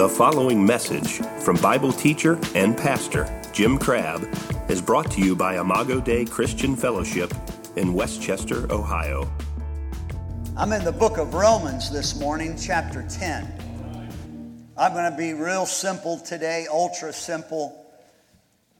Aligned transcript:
The 0.00 0.08
following 0.08 0.64
message 0.64 1.18
from 1.44 1.56
Bible 1.56 1.92
teacher 1.92 2.40
and 2.54 2.74
pastor 2.74 3.28
Jim 3.52 3.76
Crabb 3.76 4.26
is 4.70 4.80
brought 4.80 5.10
to 5.10 5.20
you 5.20 5.36
by 5.36 5.60
Imago 5.60 6.00
Dei 6.00 6.24
Christian 6.24 6.74
Fellowship 6.74 7.34
in 7.76 7.92
West 7.92 8.22
Chester, 8.22 8.66
Ohio. 8.72 9.30
I'm 10.56 10.72
in 10.72 10.84
the 10.84 10.90
book 10.90 11.18
of 11.18 11.34
Romans 11.34 11.92
this 11.92 12.18
morning, 12.18 12.56
chapter 12.58 13.06
10. 13.10 14.72
I'm 14.78 14.94
going 14.94 15.10
to 15.12 15.18
be 15.18 15.34
real 15.34 15.66
simple 15.66 16.16
today, 16.16 16.66
ultra 16.72 17.12
simple, 17.12 17.84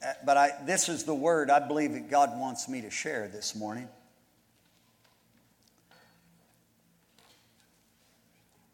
uh, 0.03 0.15
but 0.25 0.39
I, 0.39 0.53
this 0.65 0.89
is 0.89 1.05
the 1.05 1.15
word 1.15 1.51
I 1.51 1.59
believe 1.59 1.93
that 1.93 2.09
God 2.09 2.31
wants 2.41 2.67
me 2.67 2.81
to 2.81 2.91
share 2.91 3.29
this 3.29 3.55
morning. 3.55 3.91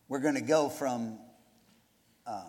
We're 0.08 0.20
going 0.20 0.36
to 0.36 0.40
go 0.40 0.68
from 0.68 1.18
uh, 2.26 2.42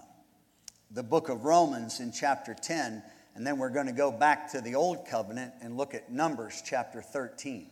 the 0.91 1.03
book 1.03 1.29
of 1.29 1.45
Romans 1.45 1.99
in 1.99 2.11
chapter 2.11 2.53
10, 2.53 3.03
and 3.35 3.45
then 3.45 3.57
we're 3.57 3.69
going 3.69 3.85
to 3.85 3.91
go 3.91 4.11
back 4.11 4.51
to 4.51 4.61
the 4.61 4.75
Old 4.75 5.05
Covenant 5.07 5.53
and 5.61 5.77
look 5.77 5.93
at 5.93 6.11
Numbers 6.11 6.63
chapter 6.65 7.01
13. 7.01 7.67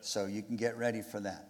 So 0.00 0.26
you 0.26 0.42
can 0.42 0.56
get 0.56 0.76
ready 0.76 1.02
for 1.02 1.20
that. 1.20 1.48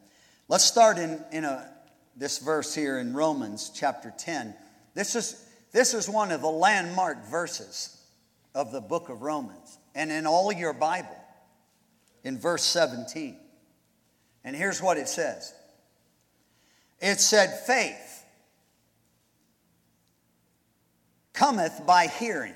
Let's 0.48 0.64
start 0.64 0.98
in, 0.98 1.18
in 1.32 1.44
a, 1.44 1.70
this 2.16 2.38
verse 2.38 2.74
here 2.74 2.98
in 2.98 3.14
Romans 3.14 3.70
chapter 3.74 4.12
10. 4.16 4.54
This 4.94 5.14
is, 5.14 5.48
this 5.72 5.94
is 5.94 6.08
one 6.08 6.32
of 6.32 6.42
the 6.42 6.50
landmark 6.50 7.24
verses 7.26 7.98
of 8.54 8.72
the 8.72 8.80
book 8.82 9.08
of 9.08 9.22
Romans 9.22 9.78
and 9.94 10.12
in 10.12 10.26
all 10.26 10.52
your 10.52 10.74
Bible 10.74 11.16
in 12.24 12.38
verse 12.38 12.62
17. 12.64 13.38
And 14.44 14.54
here's 14.54 14.82
what 14.82 14.98
it 14.98 15.08
says 15.08 15.54
it 17.00 17.20
said, 17.20 17.64
faith 17.66 18.11
cometh 21.32 21.86
by 21.86 22.06
hearing. 22.06 22.54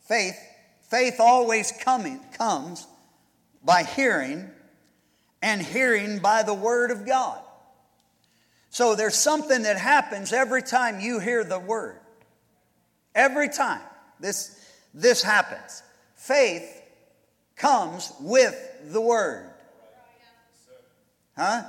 Faith, 0.00 0.38
faith 0.82 1.20
always 1.20 1.72
coming, 1.72 2.20
comes 2.32 2.86
by 3.62 3.84
hearing, 3.84 4.50
and 5.42 5.62
hearing 5.62 6.18
by 6.18 6.42
the 6.42 6.54
Word 6.54 6.90
of 6.90 7.06
God. 7.06 7.40
So 8.70 8.94
there's 8.94 9.16
something 9.16 9.62
that 9.62 9.78
happens 9.78 10.32
every 10.32 10.62
time 10.62 11.00
you 11.00 11.18
hear 11.18 11.44
the 11.44 11.58
Word. 11.58 11.98
Every 13.14 13.48
time 13.48 13.80
this, 14.20 14.56
this 14.94 15.22
happens. 15.22 15.82
Faith 16.14 16.82
comes 17.56 18.12
with 18.20 18.56
the 18.92 19.00
Word. 19.00 19.50
Huh? 21.36 21.62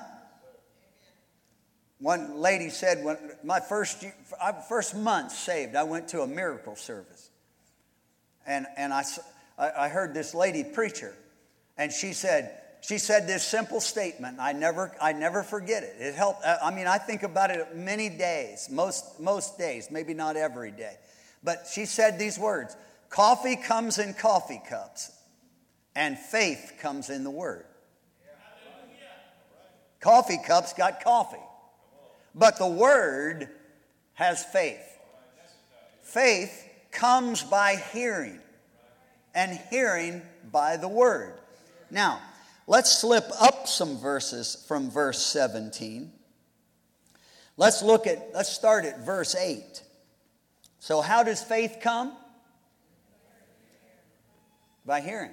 One 2.01 2.39
lady 2.39 2.69
said, 2.69 3.03
when 3.03 3.17
my 3.43 3.59
first, 3.59 4.03
first 4.67 4.95
month 4.95 5.31
saved, 5.31 5.75
I 5.75 5.83
went 5.83 6.07
to 6.09 6.21
a 6.21 6.27
miracle 6.27 6.75
service. 6.75 7.29
And, 8.47 8.65
and 8.75 8.91
I, 8.91 9.03
I 9.59 9.87
heard 9.87 10.15
this 10.15 10.33
lady 10.33 10.63
preacher, 10.63 11.13
and 11.77 11.91
she 11.91 12.13
said, 12.13 12.57
she 12.81 12.97
said 12.97 13.27
this 13.27 13.43
simple 13.43 13.79
statement. 13.79 14.37
I 14.39 14.53
never, 14.53 14.91
I 14.99 15.13
never 15.13 15.43
forget 15.43 15.83
it. 15.83 15.95
It 15.99 16.15
helped. 16.15 16.41
I 16.43 16.73
mean, 16.73 16.87
I 16.87 16.97
think 16.97 17.21
about 17.21 17.51
it 17.51 17.75
many 17.75 18.09
days, 18.09 18.67
most, 18.71 19.19
most 19.19 19.59
days, 19.59 19.89
maybe 19.91 20.15
not 20.15 20.35
every 20.35 20.71
day. 20.71 20.97
But 21.43 21.67
she 21.71 21.85
said 21.85 22.17
these 22.17 22.39
words 22.39 22.75
Coffee 23.09 23.57
comes 23.57 23.99
in 23.99 24.15
coffee 24.15 24.61
cups, 24.67 25.11
and 25.95 26.17
faith 26.17 26.79
comes 26.81 27.11
in 27.11 27.23
the 27.23 27.29
Word. 27.29 27.65
Coffee 29.99 30.39
cups 30.43 30.73
got 30.73 31.03
coffee. 31.03 31.37
But 32.33 32.57
the 32.57 32.67
Word 32.67 33.49
has 34.13 34.43
faith. 34.43 34.79
Faith 36.01 36.67
comes 36.91 37.43
by 37.43 37.75
hearing, 37.93 38.39
and 39.33 39.59
hearing 39.69 40.21
by 40.51 40.77
the 40.77 40.87
Word. 40.87 41.33
Now, 41.89 42.21
let's 42.67 42.99
slip 42.99 43.25
up 43.39 43.67
some 43.67 43.97
verses 43.97 44.63
from 44.67 44.89
verse 44.89 45.21
17. 45.25 46.11
Let's 47.57 47.81
look 47.81 48.07
at, 48.07 48.31
let's 48.33 48.51
start 48.51 48.85
at 48.85 49.05
verse 49.05 49.35
8. 49.35 49.83
So, 50.79 51.01
how 51.01 51.23
does 51.23 51.43
faith 51.43 51.77
come? 51.81 52.13
By 54.85 55.01
hearing. 55.01 55.31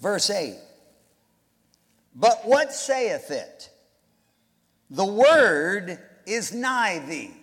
Verse 0.00 0.30
8. 0.30 0.56
But 2.14 2.46
what 2.46 2.72
saith 2.72 3.30
it? 3.30 3.70
The 4.90 5.04
word 5.04 5.98
is 6.26 6.52
nigh 6.52 7.00
thee. 7.00 7.34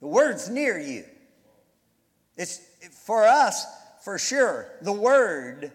The 0.00 0.08
word's 0.08 0.48
near 0.48 0.78
you. 0.78 1.04
It's 2.36 2.60
for 3.04 3.24
us, 3.24 3.64
for 4.04 4.18
sure, 4.18 4.68
the 4.82 4.92
word 4.92 5.70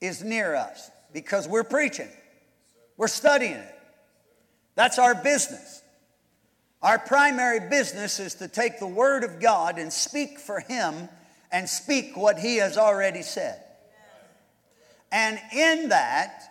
is 0.00 0.22
near 0.22 0.54
us 0.54 0.90
because 1.12 1.48
we're 1.48 1.64
preaching, 1.64 2.08
we're 2.96 3.08
studying 3.08 3.54
it. 3.54 3.74
That's 4.76 4.98
our 4.98 5.14
business. 5.14 5.82
Our 6.82 6.98
primary 6.98 7.68
business 7.68 8.20
is 8.20 8.36
to 8.36 8.48
take 8.48 8.78
the 8.78 8.86
word 8.86 9.24
of 9.24 9.40
God 9.40 9.78
and 9.78 9.92
speak 9.92 10.38
for 10.38 10.60
Him 10.60 11.08
and 11.52 11.68
speak 11.68 12.16
what 12.16 12.38
He 12.38 12.56
has 12.56 12.78
already 12.78 13.22
said. 13.22 13.62
And 15.12 15.38
in 15.52 15.90
that, 15.90 16.44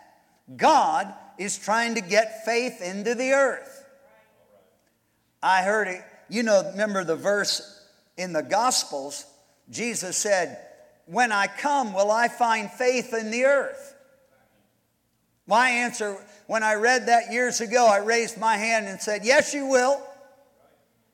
God 0.56 1.12
is 1.40 1.58
trying 1.58 1.94
to 1.94 2.02
get 2.02 2.44
faith 2.44 2.82
into 2.82 3.14
the 3.14 3.32
earth. 3.32 3.86
I 5.42 5.62
heard 5.62 5.88
it, 5.88 6.02
you 6.28 6.42
know, 6.42 6.62
remember 6.70 7.02
the 7.02 7.16
verse 7.16 7.82
in 8.18 8.34
the 8.34 8.42
Gospels? 8.42 9.24
Jesus 9.70 10.18
said, 10.18 10.58
When 11.06 11.32
I 11.32 11.46
come, 11.46 11.94
will 11.94 12.10
I 12.10 12.28
find 12.28 12.70
faith 12.70 13.14
in 13.14 13.30
the 13.30 13.46
earth? 13.46 13.94
My 15.46 15.70
answer, 15.70 16.18
when 16.46 16.62
I 16.62 16.74
read 16.74 17.06
that 17.06 17.32
years 17.32 17.62
ago, 17.62 17.86
I 17.86 17.98
raised 17.98 18.36
my 18.36 18.58
hand 18.58 18.86
and 18.86 19.00
said, 19.00 19.24
Yes, 19.24 19.54
you 19.54 19.64
will. 19.64 19.98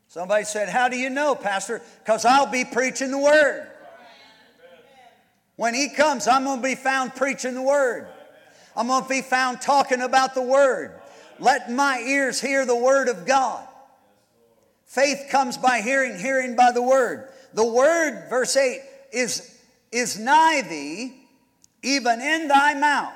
Somebody 0.08 0.44
said, 0.44 0.68
How 0.68 0.88
do 0.88 0.98
you 0.98 1.08
know, 1.08 1.36
Pastor? 1.36 1.80
Because 2.00 2.24
I'll 2.24 2.50
be 2.50 2.64
preaching 2.64 3.12
the 3.12 3.18
word. 3.18 3.68
When 5.54 5.72
he 5.72 5.88
comes, 5.88 6.26
I'm 6.26 6.42
going 6.42 6.60
to 6.60 6.66
be 6.66 6.74
found 6.74 7.14
preaching 7.14 7.54
the 7.54 7.62
word. 7.62 8.08
I'm 8.76 8.88
going 8.88 9.02
to 9.02 9.08
be 9.08 9.22
found 9.22 9.60
talking 9.60 10.02
about 10.02 10.34
the 10.34 10.42
Word. 10.42 11.00
Let 11.38 11.70
my 11.70 11.98
ears 12.00 12.40
hear 12.40 12.66
the 12.66 12.76
Word 12.76 13.08
of 13.08 13.26
God. 13.26 13.66
Faith 14.84 15.26
comes 15.30 15.56
by 15.56 15.80
hearing, 15.80 16.18
hearing 16.18 16.56
by 16.56 16.72
the 16.72 16.82
Word. 16.82 17.28
The 17.54 17.64
Word, 17.64 18.28
verse 18.28 18.56
8, 18.56 18.80
is, 19.12 19.58
is 19.90 20.18
nigh 20.18 20.62
thee, 20.62 21.14
even 21.82 22.20
in 22.20 22.48
thy 22.48 22.74
mouth. 22.74 23.14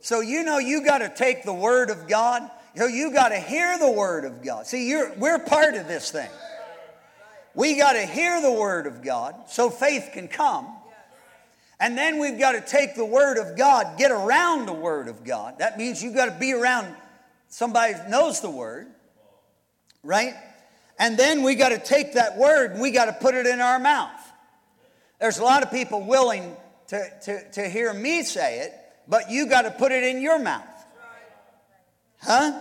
So 0.00 0.20
you 0.20 0.44
know 0.44 0.58
you 0.58 0.84
got 0.84 0.98
to 0.98 1.08
take 1.08 1.44
the 1.44 1.52
Word 1.52 1.90
of 1.90 2.06
God. 2.06 2.48
You 2.74 2.82
know, 2.82 2.86
you 2.86 3.12
got 3.12 3.30
to 3.30 3.38
hear 3.38 3.78
the 3.78 3.90
Word 3.90 4.24
of 4.24 4.42
God. 4.42 4.66
See, 4.66 4.94
we're 5.16 5.40
part 5.40 5.74
of 5.74 5.88
this 5.88 6.10
thing. 6.10 6.30
We 7.54 7.76
got 7.76 7.94
to 7.94 8.06
hear 8.06 8.40
the 8.40 8.52
Word 8.52 8.86
of 8.86 9.02
God 9.02 9.34
so 9.48 9.70
faith 9.70 10.10
can 10.12 10.28
come. 10.28 10.66
And 11.80 11.96
then 11.96 12.18
we've 12.18 12.38
got 12.38 12.52
to 12.52 12.60
take 12.60 12.96
the 12.96 13.04
Word 13.04 13.38
of 13.38 13.56
God, 13.56 13.98
get 13.98 14.10
around 14.10 14.66
the 14.66 14.72
Word 14.72 15.08
of 15.08 15.24
God. 15.24 15.60
That 15.60 15.78
means 15.78 16.02
you've 16.02 16.14
got 16.14 16.26
to 16.26 16.38
be 16.38 16.52
around 16.52 16.92
somebody 17.48 17.94
who 17.94 18.10
knows 18.10 18.40
the 18.40 18.50
Word, 18.50 18.88
right? 20.02 20.34
And 20.98 21.16
then 21.16 21.44
we 21.44 21.54
got 21.54 21.68
to 21.68 21.78
take 21.78 22.14
that 22.14 22.36
Word 22.36 22.72
and 22.72 22.80
we 22.80 22.90
got 22.90 23.04
to 23.04 23.12
put 23.12 23.34
it 23.34 23.46
in 23.46 23.60
our 23.60 23.78
mouth. 23.78 24.10
There's 25.20 25.38
a 25.38 25.44
lot 25.44 25.62
of 25.62 25.70
people 25.70 26.04
willing 26.04 26.56
to, 26.88 27.10
to, 27.24 27.50
to 27.52 27.68
hear 27.68 27.92
me 27.92 28.24
say 28.24 28.60
it, 28.60 28.72
but 29.06 29.30
you 29.30 29.48
got 29.48 29.62
to 29.62 29.70
put 29.70 29.92
it 29.92 30.02
in 30.02 30.20
your 30.20 30.38
mouth. 30.38 30.66
Huh? 32.20 32.60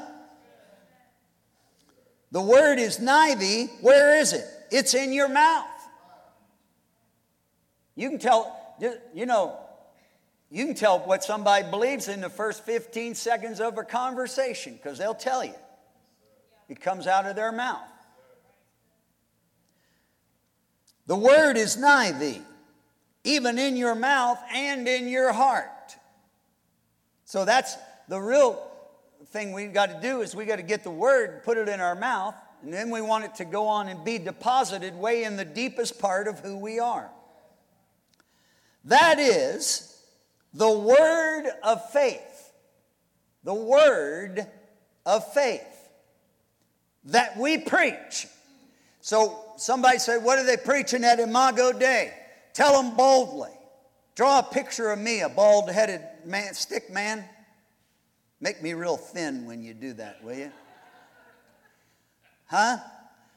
The 2.31 2.41
Word 2.41 2.77
is 2.77 2.99
nigh 2.99 3.33
thee. 3.33 3.67
Where 3.81 4.19
is 4.19 4.33
it? 4.33 4.45
It's 4.69 4.93
in 4.93 5.11
your 5.11 5.29
mouth. 5.29 5.65
You 7.95 8.09
can 8.09 8.19
tell 8.19 8.56
you 8.79 9.25
know, 9.25 9.57
you 10.49 10.65
can 10.65 10.75
tell 10.75 10.99
what 10.99 11.23
somebody 11.23 11.69
believes 11.69 12.07
in 12.07 12.21
the 12.21 12.29
first 12.29 12.63
15 12.63 13.15
seconds 13.15 13.59
of 13.59 13.77
a 13.77 13.83
conversation 13.83 14.73
because 14.73 14.97
they'll 14.97 15.13
tell 15.13 15.43
you. 15.43 15.55
It 16.69 16.81
comes 16.81 17.07
out 17.07 17.25
of 17.25 17.35
their 17.35 17.51
mouth. 17.51 17.81
The 21.05 21.15
word 21.15 21.55
is 21.55 21.77
nigh 21.77 22.11
thee, 22.11 22.41
even 23.23 23.57
in 23.57 23.77
your 23.77 23.95
mouth 23.95 24.39
and 24.53 24.87
in 24.87 25.07
your 25.07 25.31
heart. 25.31 25.95
So 27.23 27.45
that's 27.45 27.77
the 28.09 28.19
real 28.19 28.61
thing 29.27 29.53
we've 29.53 29.73
got 29.73 29.87
to 29.87 29.99
do 30.01 30.21
is 30.21 30.35
we 30.35 30.45
got 30.45 30.57
to 30.57 30.63
get 30.63 30.83
the 30.83 30.91
word, 30.91 31.43
put 31.43 31.57
it 31.57 31.69
in 31.69 31.79
our 31.79 31.95
mouth, 31.95 32.35
and 32.61 32.73
then 32.73 32.89
we 32.89 33.01
want 33.01 33.25
it 33.25 33.35
to 33.35 33.45
go 33.45 33.67
on 33.67 33.87
and 33.87 34.03
be 34.03 34.17
deposited 34.17 34.95
way 34.95 35.23
in 35.23 35.37
the 35.37 35.45
deepest 35.45 35.99
part 35.99 36.27
of 36.27 36.39
who 36.39 36.57
we 36.57 36.79
are. 36.79 37.09
That 38.85 39.19
is 39.19 40.01
the 40.53 40.71
word 40.71 41.49
of 41.63 41.89
faith. 41.91 42.51
The 43.43 43.53
word 43.53 44.45
of 45.05 45.33
faith 45.33 45.63
that 47.05 47.37
we 47.37 47.57
preach. 47.57 48.27
So 49.01 49.39
somebody 49.57 49.99
said, 49.99 50.23
What 50.23 50.37
are 50.39 50.45
they 50.45 50.57
preaching 50.57 51.03
at 51.03 51.19
Imago 51.19 51.71
Dei? 51.71 52.13
Tell 52.53 52.81
them 52.81 52.95
boldly. 52.95 53.51
Draw 54.15 54.39
a 54.39 54.43
picture 54.43 54.91
of 54.91 54.99
me, 54.99 55.21
a 55.21 55.29
bald 55.29 55.69
headed 55.69 56.01
man, 56.25 56.53
stick 56.53 56.91
man. 56.91 57.23
Make 58.41 58.61
me 58.61 58.73
real 58.73 58.97
thin 58.97 59.45
when 59.45 59.61
you 59.61 59.73
do 59.73 59.93
that, 59.93 60.23
will 60.23 60.35
you? 60.35 60.51
Huh? 62.45 62.77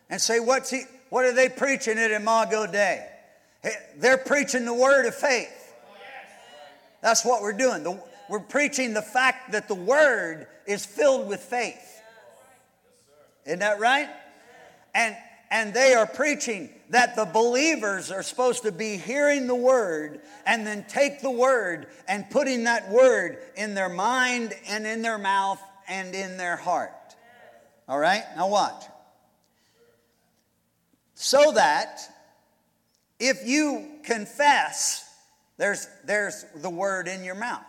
And 0.09 0.21
say, 0.21 0.41
What's 0.41 0.71
he, 0.71 0.83
what 1.11 1.25
are 1.25 1.33
they 1.33 1.49
preaching 1.49 1.99
at 1.99 2.11
Imago 2.11 2.67
Dei? 2.67 3.07
They're 3.97 4.19
preaching 4.19 4.65
the 4.65 4.75
word 4.75 5.07
of 5.07 5.15
faith. 5.15 5.75
That's 7.03 7.25
what 7.25 7.43
we're 7.43 7.53
doing. 7.53 7.83
The, 7.83 8.01
we're 8.29 8.41
preaching 8.41 8.95
the 8.95 9.03
fact 9.03 9.53
that 9.53 9.69
the 9.69 9.75
word 9.75 10.47
is 10.67 10.85
filled 10.85 11.29
with 11.29 11.41
faith. 11.41 12.03
Isn't 13.47 13.61
that 13.61 13.81
right? 13.81 14.09
And 14.95 15.17
and 15.51 15.75
they 15.75 15.95
are 15.95 16.07
preaching 16.07 16.71
that 16.91 17.17
the 17.17 17.25
believers 17.25 18.13
are 18.13 18.23
supposed 18.23 18.63
to 18.63 18.73
be 18.73 18.97
hearing 18.97 19.49
the 19.49 19.55
word 19.55 20.21
and 20.47 20.65
then 20.65 20.85
take 20.89 21.21
the 21.21 21.31
word 21.31 21.89
and 22.07 22.29
putting 22.31 22.65
that 22.65 22.89
word 22.91 23.39
in 23.57 23.75
their 23.75 23.89
mind 23.89 24.55
and 24.69 24.87
in 24.87 25.03
their 25.03 25.19
mouth 25.19 25.61
and 25.89 26.15
in 26.15 26.37
their 26.37 26.57
heart. 26.57 26.93
All 27.89 27.99
right? 27.99 28.23
Now 28.37 28.49
watch. 28.49 28.85
So 31.15 31.53
that 31.53 32.01
if 33.21 33.47
you 33.47 33.87
confess, 34.03 35.07
there's, 35.59 35.87
there's 36.05 36.45
the 36.57 36.71
word 36.71 37.07
in 37.07 37.23
your 37.23 37.35
mouth. 37.35 37.63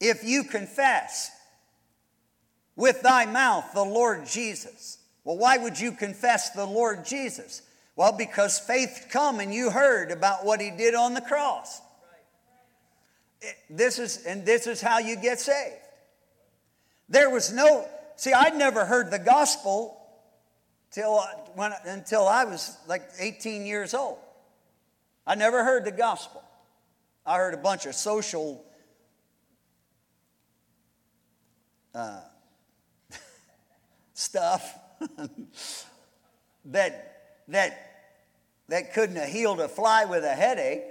If 0.00 0.22
you 0.22 0.44
confess 0.44 1.32
with 2.76 3.02
thy 3.02 3.26
mouth 3.26 3.64
the 3.74 3.84
Lord 3.84 4.26
Jesus, 4.26 4.98
well, 5.24 5.36
why 5.36 5.58
would 5.58 5.78
you 5.78 5.90
confess 5.90 6.50
the 6.50 6.64
Lord 6.64 7.04
Jesus? 7.04 7.62
Well, 7.96 8.12
because 8.12 8.60
faith 8.60 9.08
come 9.10 9.40
and 9.40 9.52
you 9.52 9.70
heard 9.70 10.12
about 10.12 10.44
what 10.44 10.60
he 10.60 10.70
did 10.70 10.94
on 10.94 11.14
the 11.14 11.20
cross. 11.20 11.82
This 13.68 13.98
is 13.98 14.24
and 14.24 14.46
this 14.46 14.68
is 14.68 14.80
how 14.80 14.98
you 14.98 15.16
get 15.16 15.40
saved. 15.40 15.74
There 17.08 17.28
was 17.28 17.52
no 17.52 17.86
see, 18.16 18.32
I'd 18.32 18.56
never 18.56 18.84
heard 18.84 19.10
the 19.10 19.18
gospel 19.18 19.97
till 20.90 21.22
when 21.54 21.72
until 21.84 22.26
I 22.26 22.44
was 22.44 22.76
like 22.86 23.02
18 23.18 23.66
years 23.66 23.94
old. 23.94 24.18
I 25.26 25.34
never 25.34 25.62
heard 25.62 25.84
the 25.84 25.92
gospel. 25.92 26.42
I 27.26 27.36
heard 27.36 27.52
a 27.52 27.58
bunch 27.58 27.84
of 27.84 27.94
social 27.94 28.64
uh, 31.94 32.20
stuff 34.14 34.78
that, 36.64 37.40
that, 37.48 38.14
that 38.68 38.94
couldn't 38.94 39.16
have 39.16 39.28
healed 39.28 39.60
a 39.60 39.68
fly 39.68 40.06
with 40.06 40.24
a 40.24 40.34
headache 40.34 40.84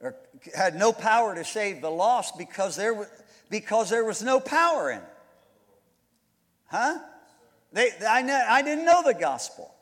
or 0.00 0.16
had 0.52 0.74
no 0.74 0.92
power 0.92 1.34
to 1.36 1.44
save 1.44 1.80
the 1.80 1.90
lost 1.90 2.36
because 2.36 2.74
there, 2.74 3.08
because 3.50 3.90
there 3.90 4.04
was 4.04 4.22
no 4.22 4.40
power 4.40 4.90
in 4.90 4.98
it. 4.98 5.04
Huh? 6.66 6.98
They, 7.74 7.90
I, 8.08 8.22
know, 8.22 8.40
I 8.48 8.62
didn't 8.62 8.84
know 8.84 9.02
the 9.04 9.14
gospel. 9.14 9.74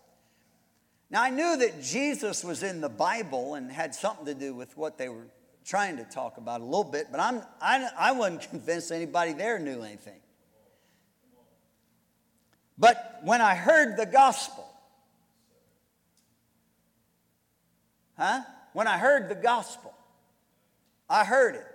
Now, 1.10 1.22
I 1.22 1.28
knew 1.28 1.58
that 1.58 1.82
Jesus 1.82 2.42
was 2.42 2.62
in 2.62 2.80
the 2.80 2.88
Bible 2.88 3.54
and 3.54 3.70
had 3.70 3.94
something 3.94 4.24
to 4.24 4.34
do 4.34 4.54
with 4.54 4.74
what 4.78 4.96
they 4.96 5.10
were 5.10 5.26
trying 5.62 5.98
to 5.98 6.04
talk 6.04 6.38
about 6.38 6.62
a 6.62 6.64
little 6.64 6.84
bit, 6.84 7.08
but 7.10 7.20
I'm, 7.20 7.42
I, 7.60 7.86
I 7.96 8.12
wasn't 8.12 8.42
convinced 8.50 8.90
anybody 8.90 9.34
there 9.34 9.58
knew 9.58 9.82
anything. 9.82 10.18
But 12.78 13.20
when 13.24 13.42
I 13.42 13.54
heard 13.54 13.98
the 13.98 14.06
gospel, 14.06 14.66
huh? 18.16 18.40
When 18.72 18.86
I 18.86 18.96
heard 18.96 19.28
the 19.28 19.34
gospel, 19.34 19.92
I 21.10 21.24
heard 21.24 21.56
it. 21.56 21.66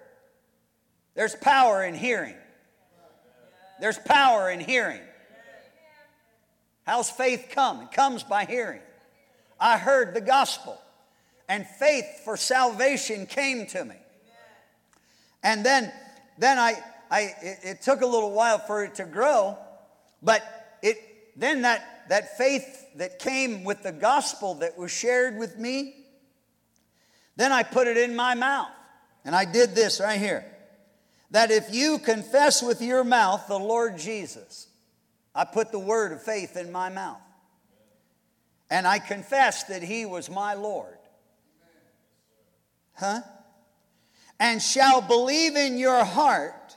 There's 1.14 1.36
power 1.36 1.84
in 1.84 1.94
hearing. 1.94 2.34
There's 3.80 4.00
power 4.00 4.50
in 4.50 4.60
hearing. 4.60 5.02
How's 6.88 7.10
faith 7.10 7.50
come? 7.52 7.82
It 7.82 7.92
comes 7.92 8.24
by 8.24 8.46
hearing. 8.46 8.80
I 9.60 9.78
heard 9.78 10.14
the 10.14 10.22
gospel, 10.22 10.80
and 11.50 11.68
faith 11.68 12.06
for 12.24 12.38
salvation 12.38 13.26
came 13.26 13.66
to 13.68 13.84
me. 13.84 13.96
And 15.44 15.66
then, 15.66 15.92
then 16.38 16.58
I, 16.58 16.76
I 17.12 17.22
it, 17.42 17.60
it 17.64 17.82
took 17.82 18.02
a 18.02 18.06
little 18.06 18.32
while 18.32 18.58
for 18.58 18.86
it 18.86 18.96
to 18.96 19.04
grow, 19.04 19.58
but 20.24 20.42
it, 20.82 20.98
then 21.36 21.64
that, 21.64 22.06
that 22.08 22.38
faith 22.38 22.86
that 22.96 23.20
came 23.20 23.66
with 23.66 23.84
the 23.84 23.92
gospel 23.92 24.56
that 24.56 24.78
was 24.78 24.90
shared 24.90 25.38
with 25.38 25.58
me, 25.58 25.94
then 27.36 27.52
I 27.52 27.64
put 27.64 27.88
it 27.88 27.98
in 27.98 28.16
my 28.16 28.34
mouth. 28.34 28.70
And 29.26 29.36
I 29.36 29.44
did 29.44 29.76
this 29.76 30.00
right 30.00 30.18
here. 30.18 30.46
That 31.32 31.52
if 31.52 31.74
you 31.74 32.00
confess 32.00 32.64
with 32.64 32.82
your 32.82 33.04
mouth 33.04 33.46
the 33.50 33.60
Lord 33.60 33.98
Jesus, 33.98 34.68
I 35.38 35.46
put 35.46 35.72
the 35.72 35.80
word 35.80 36.12
of 36.12 36.24
faith 36.24 36.58
in 36.58 36.72
my 36.72 36.90
mouth. 36.90 37.22
And 38.72 38.88
I 38.88 38.98
confessed 38.98 39.68
that 39.68 39.84
he 39.84 40.04
was 40.08 40.32
my 40.32 40.56
Lord. 40.56 40.98
Huh? 42.96 43.22
And 44.40 44.60
shall 44.60 45.00
believe 45.00 45.56
in 45.56 45.78
your 45.78 46.04
heart 46.04 46.76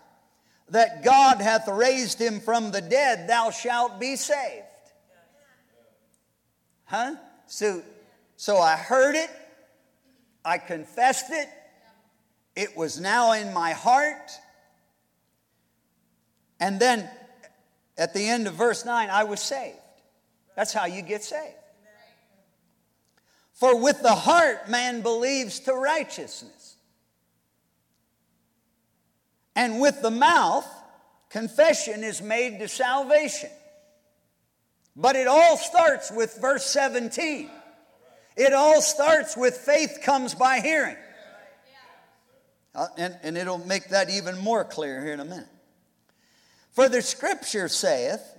that 0.69 1.03
God 1.03 1.41
hath 1.41 1.67
raised 1.69 2.21
him 2.21 2.39
from 2.39 2.71
the 2.71 2.83
dead, 2.83 3.29
thou 3.29 3.51
shalt 3.51 3.99
be 3.99 4.15
saved. 4.15 4.67
Huh? 6.85 7.15
So, 7.47 7.83
so 8.37 8.59
I 8.59 8.77
heard 8.77 9.15
it, 9.15 9.31
I 10.45 10.59
confessed 10.59 11.31
it, 11.31 11.49
it 12.55 12.77
was 12.77 13.01
now 13.01 13.33
in 13.33 13.55
my 13.55 13.73
heart. 13.73 14.31
And 16.61 16.79
then 16.79 17.09
at 18.01 18.15
the 18.15 18.27
end 18.27 18.47
of 18.47 18.55
verse 18.55 18.87
9, 18.87 19.11
I 19.11 19.25
was 19.25 19.41
saved. 19.41 19.77
That's 20.57 20.73
how 20.73 20.87
you 20.87 21.03
get 21.03 21.23
saved. 21.23 21.55
For 23.53 23.77
with 23.77 24.01
the 24.01 24.15
heart 24.15 24.71
man 24.71 25.03
believes 25.03 25.61
to 25.61 25.75
righteousness 25.75 26.77
and 29.55 29.81
with 29.81 30.01
the 30.01 30.11
mouth, 30.11 30.67
confession 31.29 32.03
is 32.03 32.23
made 32.23 32.61
to 32.61 32.69
salvation. 32.69 33.51
But 34.97 35.17
it 35.17 35.27
all 35.27 35.59
starts 35.59 36.11
with 36.11 36.39
verse 36.41 36.65
17. 36.65 37.51
It 38.37 38.55
all 38.55 38.81
starts 38.81 39.37
with 39.37 39.59
faith 39.59 39.99
comes 40.03 40.35
by 40.35 40.61
hearing. 40.61 40.97
Uh, 42.75 42.87
and, 42.97 43.19
and 43.23 43.37
it'll 43.37 43.59
make 43.59 43.91
that 43.91 44.09
even 44.09 44.39
more 44.39 44.65
clear 44.65 45.05
here 45.05 45.13
in 45.13 45.21
a 45.21 45.25
minute. 45.27 45.49
For 46.73 46.89
the 46.89 47.03
scripture 47.03 47.69
saith, 47.69 48.37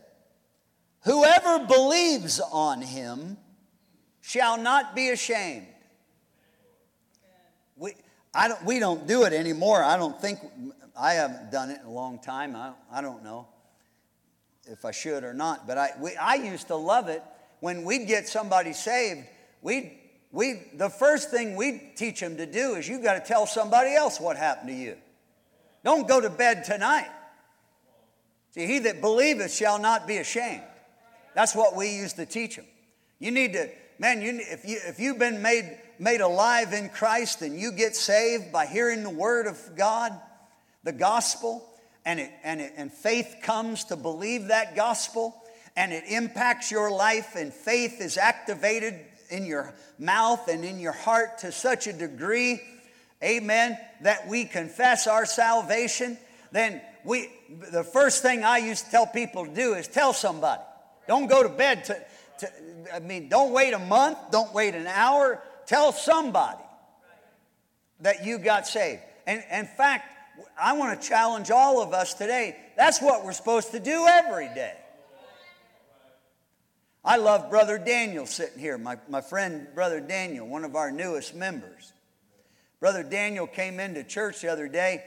Whoever 1.04 1.66
believes 1.66 2.40
on 2.40 2.82
him 2.82 3.38
shall 4.22 4.58
not 4.58 4.96
be 4.96 5.10
ashamed. 5.10 5.68
We, 7.76 7.94
I 8.34 8.48
don't, 8.48 8.64
we 8.64 8.80
don't 8.80 9.08
do 9.08 9.24
it 9.24 9.34
anymore. 9.34 9.84
I 9.84 9.98
don't 9.98 10.20
think 10.22 10.40
I 10.96 11.14
haven't 11.14 11.52
done 11.52 11.72
it 11.72 11.80
in 11.82 11.88
a 11.88 11.92
long 11.92 12.20
time. 12.20 12.56
I, 12.56 12.74
I 12.92 13.02
don't 13.02 13.24
know 13.24 13.48
if 14.68 14.86
I 14.86 14.92
should 14.92 15.24
or 15.24 15.34
not, 15.34 15.66
but 15.66 15.78
I, 15.80 15.90
we, 16.00 16.16
I 16.16 16.36
used 16.36 16.68
to 16.68 16.76
love 16.76 17.10
it 17.10 17.24
when 17.62 17.84
we'd 17.84 18.08
get 18.08 18.28
somebody 18.28 18.74
saved. 18.74 19.26
We, 19.64 20.00
we, 20.32 20.62
the 20.76 20.90
first 20.90 21.32
thing 21.32 21.56
we 21.56 21.92
teach 21.96 22.20
them 22.20 22.38
to 22.38 22.46
do 22.46 22.76
is 22.76 22.88
you've 22.88 23.04
got 23.04 23.14
to 23.16 23.28
tell 23.28 23.48
somebody 23.48 23.96
else 23.96 24.20
what 24.20 24.38
happened 24.38 24.70
to 24.70 24.76
you. 24.76 24.98
Don't 25.84 26.08
go 26.08 26.22
to 26.22 26.30
bed 26.30 26.64
tonight. 26.64 27.10
See, 28.51 28.65
he 28.65 28.79
that 28.79 29.01
believeth 29.01 29.53
shall 29.53 29.79
not 29.79 30.08
be 30.08 30.17
ashamed. 30.17 30.63
That's 31.34 31.55
what 31.55 31.75
we 31.75 31.96
used 31.96 32.17
to 32.17 32.25
teach 32.25 32.58
them. 32.58 32.65
You 33.20 33.31
need 33.31 33.53
to, 33.53 33.70
man, 33.98 34.22
you, 34.22 34.39
if, 34.41 34.65
you, 34.65 34.79
if 34.86 35.00
you've 35.00 35.20
been 35.20 35.41
made, 35.41 35.77
made 36.00 36.22
alive 36.22 36.74
in 36.74 36.89
Christ 36.89 37.41
and 37.41 37.58
you 37.58 37.72
get 37.72 37.96
saved 37.96 38.51
by 38.51 38.65
hearing 38.65 39.03
the 39.03 39.10
word 39.10 39.48
of 39.48 39.58
God, 39.75 40.20
the 40.84 40.91
gospel 40.91 41.65
and, 42.05 42.20
it, 42.20 42.31
and, 42.43 42.60
it, 42.60 42.74
and 42.75 42.91
faith 42.91 43.38
comes 43.43 43.86
to 43.86 43.96
believe 43.96 44.48
that 44.48 44.75
gospel 44.75 45.36
and 45.75 45.93
it 45.93 46.03
impacts 46.08 46.72
your 46.72 46.91
life 46.91 47.36
and 47.36 47.53
faith 47.53 48.01
is 48.01 48.17
activated 48.17 49.00
in 49.29 49.46
your 49.46 49.74
mouth 49.98 50.48
and 50.48 50.65
in 50.65 50.79
your 50.79 50.91
heart 50.91 51.38
to 51.39 51.51
such 51.51 51.88
a 51.88 51.93
degree 51.93 52.62
amen 53.24 53.77
that 54.01 54.27
we 54.27 54.43
confess 54.43 55.08
our 55.08 55.25
salvation 55.25 56.17
then 56.51 56.81
we 57.03 57.29
the 57.72 57.84
first 57.84 58.22
thing 58.22 58.43
i 58.43 58.58
used 58.58 58.86
to 58.86 58.91
tell 58.91 59.08
people 59.08 59.46
to 59.46 59.53
do 59.53 59.74
is 59.74 59.88
tell 59.88 60.13
somebody 60.13 60.62
don't 61.08 61.27
go 61.27 61.43
to 61.43 61.50
bed 61.50 61.84
to, 61.86 61.98
to 62.39 62.50
i 62.93 63.00
mean 63.00 63.29
don't 63.29 63.51
wait 63.51 63.74
a 63.74 63.79
month 63.79 64.17
don't 64.31 64.53
wait 64.53 64.75
an 64.75 64.88
hour 64.88 65.41
tell 65.65 65.91
somebody 65.91 66.63
that 68.00 68.25
you 68.25 68.38
got 68.38 68.67
saved 68.67 69.01
and 69.27 69.43
in 69.51 69.65
fact 69.65 70.05
I 70.60 70.74
want 70.74 71.00
to 71.00 71.08
challenge 71.08 71.51
all 71.51 71.81
of 71.81 71.93
us 71.93 72.13
today. 72.13 72.55
That's 72.77 73.01
what 73.01 73.25
we're 73.25 73.34
supposed 73.34 73.72
to 73.72 73.79
do 73.79 74.05
every 74.08 74.48
day. 74.48 74.75
I 77.03 77.17
love 77.17 77.50
Brother 77.50 77.79
Daniel 77.79 78.27
sitting 78.27 78.60
here, 78.60 78.77
my, 78.77 78.98
my 79.10 79.22
friend 79.22 79.67
Brother 79.74 80.00
Daniel, 80.00 80.48
one 80.48 80.63
of 80.63 80.75
our 80.75 80.91
newest 80.91 81.34
members. 81.34 81.93
Brother 82.79 83.01
Daniel 83.01 83.48
came 83.48 83.79
into 83.79 84.03
church 84.03 84.41
the 84.41 84.50
other 84.50 84.67
day, 84.67 85.03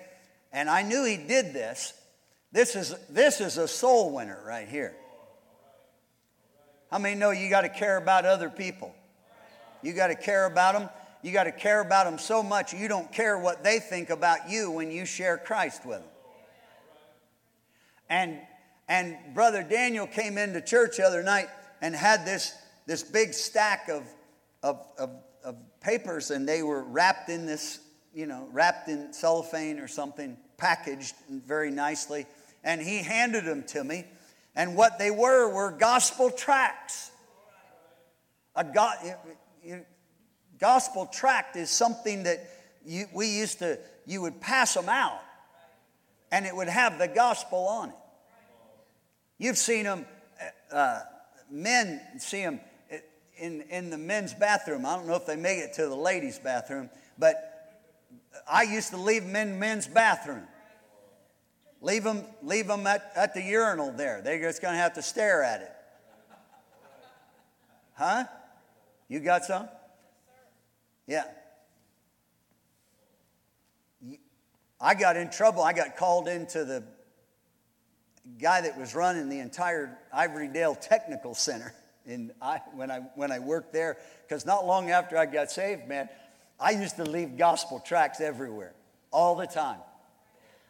and 0.54 0.70
I 0.70 0.82
knew 0.82 1.04
he 1.04 1.18
did 1.18 1.52
this. 1.52 1.92
This 2.52 2.76
is, 2.76 2.94
this 3.10 3.40
is 3.40 3.58
a 3.58 3.66
soul 3.66 4.14
winner 4.14 4.40
right 4.46 4.68
here. 4.68 4.94
How 6.90 6.98
many 6.98 7.16
know 7.16 7.32
you 7.32 7.50
got 7.50 7.62
to 7.62 7.68
care 7.68 7.96
about 7.96 8.24
other 8.24 8.48
people? 8.48 8.94
You 9.82 9.92
got 9.92 10.06
to 10.06 10.14
care 10.14 10.46
about 10.46 10.74
them. 10.74 10.88
You 11.22 11.32
got 11.32 11.44
to 11.44 11.52
care 11.52 11.80
about 11.80 12.04
them 12.04 12.18
so 12.18 12.42
much 12.42 12.72
you 12.72 12.86
don't 12.86 13.10
care 13.10 13.36
what 13.38 13.64
they 13.64 13.80
think 13.80 14.10
about 14.10 14.48
you 14.48 14.70
when 14.70 14.90
you 14.90 15.04
share 15.04 15.36
Christ 15.36 15.84
with 15.84 15.98
them. 15.98 16.08
And, 18.08 18.38
and 18.88 19.16
Brother 19.34 19.62
Daniel 19.62 20.06
came 20.06 20.38
into 20.38 20.60
church 20.60 20.98
the 20.98 21.02
other 21.02 21.22
night 21.22 21.48
and 21.82 21.96
had 21.96 22.24
this, 22.24 22.54
this 22.86 23.02
big 23.02 23.34
stack 23.34 23.88
of, 23.88 24.04
of, 24.62 24.86
of, 24.98 25.10
of 25.42 25.56
papers, 25.80 26.30
and 26.30 26.48
they 26.48 26.62
were 26.62 26.84
wrapped 26.84 27.28
in 27.28 27.44
this, 27.46 27.80
you 28.14 28.26
know, 28.26 28.48
wrapped 28.52 28.88
in 28.88 29.12
cellophane 29.12 29.78
or 29.78 29.88
something, 29.88 30.36
packaged 30.56 31.14
very 31.28 31.70
nicely. 31.70 32.26
And 32.62 32.80
he 32.80 32.98
handed 32.98 33.44
them 33.44 33.64
to 33.68 33.82
me. 33.84 34.04
And 34.54 34.76
what 34.76 34.98
they 34.98 35.10
were 35.10 35.52
were 35.52 35.70
gospel 35.72 36.30
tracts. 36.30 37.10
A 38.56 38.64
go- 38.64 39.82
gospel 40.58 41.06
tract 41.06 41.56
is 41.56 41.70
something 41.70 42.22
that 42.22 42.48
you, 42.86 43.06
we 43.12 43.26
used 43.26 43.58
to, 43.58 43.78
you 44.06 44.22
would 44.22 44.40
pass 44.40 44.74
them 44.74 44.88
out, 44.88 45.20
and 46.30 46.46
it 46.46 46.54
would 46.54 46.68
have 46.68 46.98
the 46.98 47.08
gospel 47.08 47.66
on 47.66 47.88
it. 47.88 47.94
You've 49.38 49.58
seen 49.58 49.84
them, 49.84 50.06
uh, 50.70 51.00
men 51.50 52.00
see 52.18 52.42
them 52.42 52.60
in, 53.36 53.62
in 53.62 53.90
the 53.90 53.98
men's 53.98 54.34
bathroom. 54.34 54.86
I 54.86 54.94
don't 54.94 55.08
know 55.08 55.16
if 55.16 55.26
they 55.26 55.36
make 55.36 55.58
it 55.58 55.72
to 55.74 55.88
the 55.88 55.96
ladies' 55.96 56.38
bathroom, 56.38 56.90
but 57.18 57.53
I 58.48 58.62
used 58.62 58.90
to 58.90 58.96
leave 58.96 59.24
them 59.24 59.36
in 59.36 59.58
men's 59.58 59.86
bathroom. 59.86 60.42
Leave 61.80 62.04
them, 62.04 62.24
leave 62.42 62.66
them 62.66 62.86
at, 62.86 63.12
at 63.14 63.34
the 63.34 63.42
urinal 63.42 63.92
there. 63.92 64.22
They're 64.22 64.40
just 64.40 64.62
going 64.62 64.72
to 64.72 64.78
have 64.78 64.94
to 64.94 65.02
stare 65.02 65.42
at 65.42 65.60
it. 65.60 65.70
Huh? 67.94 68.24
You 69.08 69.20
got 69.20 69.44
some? 69.44 69.68
Yeah. 71.06 71.24
I 74.80 74.94
got 74.94 75.16
in 75.16 75.30
trouble. 75.30 75.62
I 75.62 75.72
got 75.72 75.96
called 75.96 76.26
into 76.26 76.64
the 76.64 76.82
guy 78.40 78.62
that 78.62 78.78
was 78.78 78.94
running 78.94 79.28
the 79.28 79.38
entire 79.38 79.98
Ivorydale 80.14 80.80
Technical 80.80 81.34
Center 81.34 81.74
in 82.06 82.32
I, 82.40 82.60
when, 82.74 82.90
I, 82.90 83.00
when 83.14 83.30
I 83.30 83.38
worked 83.38 83.72
there. 83.72 83.98
Because 84.26 84.46
not 84.46 84.66
long 84.66 84.90
after 84.90 85.16
I 85.16 85.26
got 85.26 85.50
saved, 85.50 85.86
man, 85.86 86.08
I 86.64 86.70
used 86.70 86.96
to 86.96 87.04
leave 87.04 87.36
gospel 87.36 87.78
tracts 87.78 88.22
everywhere, 88.22 88.72
all 89.10 89.36
the 89.36 89.46
time. 89.46 89.80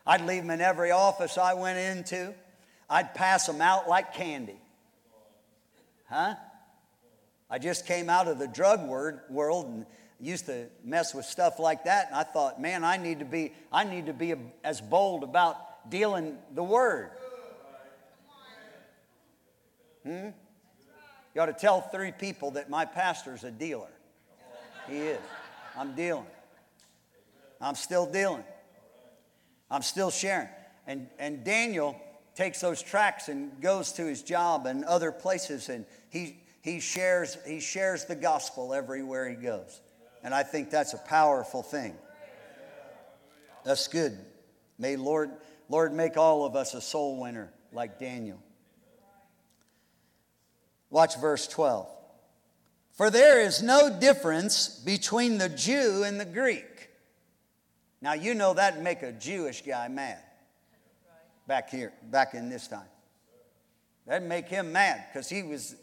I'd 0.04 0.22
leave 0.22 0.42
them 0.42 0.50
in 0.50 0.60
every 0.60 0.90
office 0.90 1.38
I 1.38 1.54
went 1.54 1.78
into. 1.78 2.34
I'd 2.90 3.14
pass 3.14 3.46
them 3.46 3.60
out 3.60 3.88
like 3.88 4.12
candy. 4.12 4.58
Huh? 6.10 6.34
I 7.48 7.58
just 7.60 7.86
came 7.86 8.10
out 8.10 8.26
of 8.26 8.40
the 8.40 8.48
drug 8.48 8.88
word, 8.88 9.20
world 9.30 9.66
and 9.66 9.86
used 10.18 10.46
to 10.46 10.66
mess 10.82 11.14
with 11.14 11.26
stuff 11.26 11.60
like 11.60 11.84
that. 11.84 12.08
And 12.08 12.16
I 12.16 12.24
thought, 12.24 12.60
man, 12.60 12.82
I 12.82 12.96
need 12.96 13.20
to 13.20 13.24
be, 13.24 13.52
I 13.72 13.84
need 13.84 14.06
to 14.06 14.12
be 14.12 14.34
as 14.64 14.80
bold 14.80 15.22
about 15.22 15.88
dealing 15.92 16.38
the 16.56 16.64
word. 16.64 17.10
Hmm? 20.04 20.30
You 21.36 21.40
ought 21.40 21.46
to 21.46 21.52
tell 21.52 21.82
three 21.82 22.10
people 22.10 22.50
that 22.52 22.68
my 22.68 22.84
pastor's 22.84 23.44
a 23.44 23.52
dealer. 23.52 23.92
He 24.88 24.96
is. 24.98 25.20
I'm 25.76 25.94
dealing. 25.94 26.26
I'm 27.60 27.74
still 27.74 28.06
dealing. 28.06 28.44
I'm 29.70 29.82
still 29.82 30.10
sharing. 30.10 30.48
And, 30.86 31.08
and 31.18 31.44
Daniel 31.44 32.00
takes 32.34 32.60
those 32.60 32.82
tracks 32.82 33.28
and 33.28 33.60
goes 33.60 33.92
to 33.92 34.04
his 34.04 34.22
job 34.22 34.66
and 34.66 34.84
other 34.84 35.12
places 35.12 35.68
and 35.68 35.86
he, 36.10 36.38
he, 36.62 36.80
shares, 36.80 37.36
he 37.46 37.60
shares 37.60 38.04
the 38.04 38.14
gospel 38.14 38.74
everywhere 38.74 39.28
he 39.28 39.36
goes. 39.36 39.80
And 40.22 40.34
I 40.34 40.42
think 40.42 40.70
that's 40.70 40.94
a 40.94 40.98
powerful 40.98 41.62
thing. 41.62 41.94
That's 43.64 43.88
good. 43.88 44.18
May 44.78 44.96
Lord, 44.96 45.30
Lord 45.68 45.92
make 45.92 46.16
all 46.16 46.44
of 46.44 46.56
us 46.56 46.74
a 46.74 46.80
soul 46.80 47.20
winner 47.20 47.52
like 47.72 47.98
Daniel. 47.98 48.42
Watch 50.90 51.18
verse 51.18 51.48
12. 51.48 51.93
For 52.94 53.10
there 53.10 53.40
is 53.40 53.62
no 53.62 53.90
difference 53.98 54.68
between 54.68 55.38
the 55.38 55.48
Jew 55.48 56.04
and 56.04 56.18
the 56.18 56.24
Greek. 56.24 56.90
Now, 58.00 58.12
you 58.12 58.34
know 58.34 58.54
that'd 58.54 58.82
make 58.82 59.02
a 59.02 59.12
Jewish 59.12 59.62
guy 59.62 59.88
mad 59.88 60.18
back 61.46 61.70
here, 61.70 61.92
back 62.10 62.34
in 62.34 62.48
this 62.48 62.68
time. 62.68 62.86
That'd 64.06 64.28
make 64.28 64.46
him 64.46 64.72
mad 64.72 65.06
because 65.12 65.28
he 65.28 65.42
was, 65.42 65.74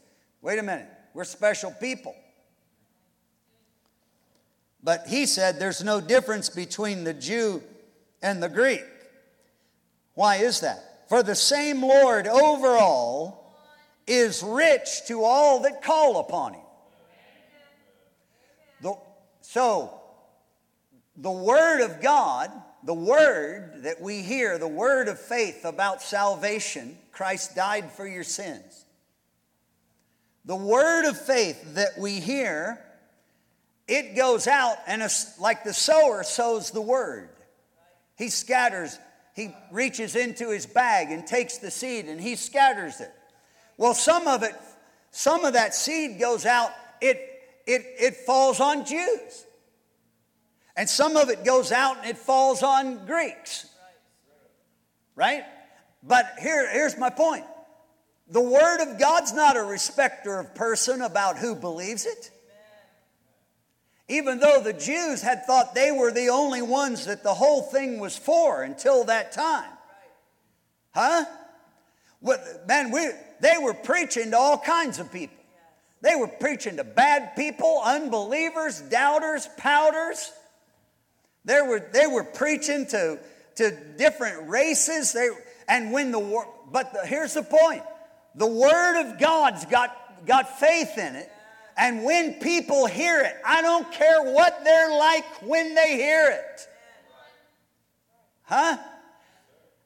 wait 0.41 0.59
a 0.59 0.63
minute, 0.63 0.87
we're 1.13 1.23
special 1.23 1.71
people. 1.71 2.15
But 4.83 5.07
he 5.07 5.25
said 5.25 5.59
there's 5.59 5.83
no 5.83 5.99
difference 5.99 6.49
between 6.49 7.03
the 7.03 7.13
Jew 7.13 7.61
and 8.21 8.41
the 8.41 8.49
Greek. 8.49 8.85
Why 10.13 10.37
is 10.37 10.61
that? 10.61 11.09
For 11.09 11.23
the 11.23 11.35
same 11.35 11.81
Lord 11.81 12.27
over 12.27 12.77
all 12.77 13.57
is 14.07 14.43
rich 14.43 15.05
to 15.07 15.23
all 15.23 15.61
that 15.63 15.83
call 15.83 16.19
upon 16.19 16.53
him. 16.53 16.60
So, 19.51 19.91
the 21.17 21.29
Word 21.29 21.83
of 21.83 22.01
God, 22.01 22.49
the 22.85 22.93
Word 22.93 23.83
that 23.83 23.99
we 23.99 24.21
hear, 24.21 24.57
the 24.57 24.65
Word 24.65 25.09
of 25.09 25.19
faith 25.19 25.65
about 25.65 26.01
salvation, 26.01 26.97
Christ 27.11 27.53
died 27.53 27.91
for 27.91 28.07
your 28.07 28.23
sins. 28.23 28.85
The 30.45 30.55
Word 30.55 31.03
of 31.03 31.19
faith 31.19 31.75
that 31.75 31.97
we 31.97 32.21
hear, 32.21 32.81
it 33.89 34.15
goes 34.15 34.47
out 34.47 34.77
and 34.87 35.03
like 35.37 35.65
the 35.65 35.73
sower 35.73 36.23
sows 36.23 36.71
the 36.71 36.79
Word. 36.79 37.27
He 38.17 38.29
scatters, 38.29 38.97
he 39.35 39.53
reaches 39.69 40.15
into 40.15 40.49
his 40.49 40.65
bag 40.65 41.11
and 41.11 41.27
takes 41.27 41.57
the 41.57 41.71
seed 41.71 42.05
and 42.05 42.21
he 42.21 42.37
scatters 42.37 43.01
it. 43.01 43.11
Well, 43.75 43.95
some 43.95 44.29
of 44.29 44.43
it, 44.43 44.55
some 45.11 45.43
of 45.43 45.55
that 45.55 45.75
seed 45.75 46.21
goes 46.21 46.45
out, 46.45 46.71
it, 47.01 47.30
it, 47.67 47.85
it 47.99 48.15
falls 48.15 48.59
on 48.59 48.85
Jews. 48.85 49.45
And 50.75 50.89
some 50.89 51.17
of 51.17 51.29
it 51.29 51.43
goes 51.43 51.71
out 51.71 51.97
and 51.97 52.07
it 52.07 52.17
falls 52.17 52.63
on 52.63 53.05
Greeks. 53.05 53.67
Right? 55.15 55.43
But 56.03 56.33
here, 56.41 56.71
here's 56.71 56.97
my 56.97 57.09
point 57.09 57.45
the 58.27 58.41
Word 58.41 58.81
of 58.81 58.97
God's 58.97 59.33
not 59.33 59.57
a 59.57 59.63
respecter 59.63 60.39
of 60.39 60.55
person 60.55 61.01
about 61.01 61.37
who 61.37 61.53
believes 61.53 62.05
it. 62.05 62.31
Even 64.07 64.39
though 64.39 64.61
the 64.61 64.73
Jews 64.73 65.21
had 65.21 65.45
thought 65.45 65.75
they 65.75 65.91
were 65.91 66.11
the 66.11 66.29
only 66.29 66.61
ones 66.61 67.05
that 67.05 67.23
the 67.23 67.33
whole 67.33 67.61
thing 67.61 67.99
was 67.99 68.17
for 68.17 68.63
until 68.63 69.05
that 69.05 69.31
time. 69.31 69.71
Huh? 70.93 71.25
Man, 72.67 72.91
we, 72.91 73.09
they 73.39 73.57
were 73.61 73.73
preaching 73.73 74.31
to 74.31 74.37
all 74.37 74.57
kinds 74.57 74.99
of 74.99 75.11
people. 75.11 75.40
They 76.01 76.15
were 76.15 76.27
preaching 76.27 76.77
to 76.77 76.83
bad 76.83 77.35
people, 77.35 77.81
unbelievers, 77.83 78.81
doubters, 78.81 79.47
pouters. 79.59 80.29
They 81.45 81.61
were, 81.61 81.87
they 81.91 82.07
were 82.07 82.23
preaching 82.23 82.87
to, 82.87 83.19
to 83.55 83.77
different 83.97 84.49
races. 84.49 85.13
They, 85.13 85.29
and 85.67 85.91
when 85.91 86.11
the 86.11 86.45
but 86.71 86.93
the, 86.93 87.05
here's 87.05 87.33
the 87.33 87.43
point 87.43 87.83
the 88.35 88.47
Word 88.47 89.01
of 89.01 89.19
God's 89.19 89.65
got, 89.65 90.25
got 90.25 90.59
faith 90.59 90.97
in 90.97 91.15
it. 91.15 91.29
And 91.77 92.03
when 92.03 92.35
people 92.35 92.85
hear 92.85 93.21
it, 93.21 93.35
I 93.45 93.61
don't 93.61 93.91
care 93.91 94.21
what 94.23 94.63
they're 94.63 94.97
like 94.97 95.25
when 95.41 95.73
they 95.73 95.95
hear 95.95 96.29
it. 96.29 96.67
Huh? 98.43 98.77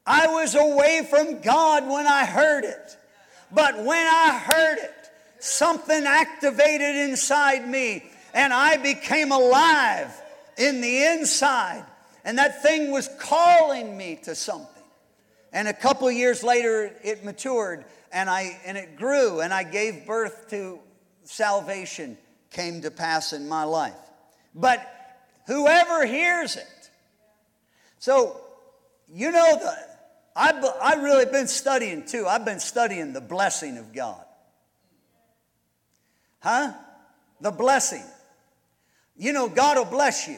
I 0.05 0.27
was 0.27 0.55
away 0.55 1.07
from 1.09 1.41
God 1.41 1.87
when 1.87 2.05
I 2.05 2.25
heard 2.25 2.63
it. 2.63 2.97
But 3.51 3.77
when 3.77 4.05
I 4.05 4.37
heard 4.37 4.77
it, 4.79 5.04
something 5.39 6.05
activated 6.05 6.95
inside 6.95 7.67
me 7.67 8.03
and 8.33 8.53
I 8.53 8.77
became 8.77 9.31
alive 9.31 10.11
in 10.57 10.81
the 10.81 11.03
inside. 11.03 11.85
And 12.23 12.37
that 12.37 12.61
thing 12.61 12.91
was 12.91 13.09
calling 13.19 13.95
me 13.95 14.19
to 14.23 14.35
something. 14.35 14.83
And 15.53 15.67
a 15.67 15.73
couple 15.73 16.11
years 16.11 16.43
later, 16.43 16.91
it 17.03 17.23
matured 17.23 17.85
and, 18.11 18.29
I, 18.29 18.59
and 18.65 18.77
it 18.77 18.95
grew, 18.95 19.41
and 19.41 19.53
I 19.53 19.63
gave 19.63 20.05
birth 20.05 20.49
to 20.49 20.79
salvation, 21.23 22.17
came 22.49 22.81
to 22.81 22.91
pass 22.91 23.33
in 23.33 23.47
my 23.47 23.63
life. 23.63 23.93
But 24.53 24.85
whoever 25.47 26.05
hears 26.05 26.55
it, 26.55 26.89
so 27.99 28.39
you 29.13 29.31
know 29.31 29.57
the 29.59 29.75
I've, 30.35 30.65
I've 30.81 31.03
really 31.03 31.25
been 31.25 31.47
studying 31.47 32.05
too. 32.05 32.27
I've 32.27 32.43
been 32.43 32.59
studying 32.59 33.13
the 33.13 33.21
blessing 33.21 33.77
of 33.77 33.93
God. 33.93 34.24
Huh? 36.45 36.73
The 37.41 37.49
blessing. 37.49 38.03
You 39.17 39.33
know, 39.33 39.49
God 39.49 39.77
will 39.77 39.85
bless 39.85 40.27
you. 40.27 40.37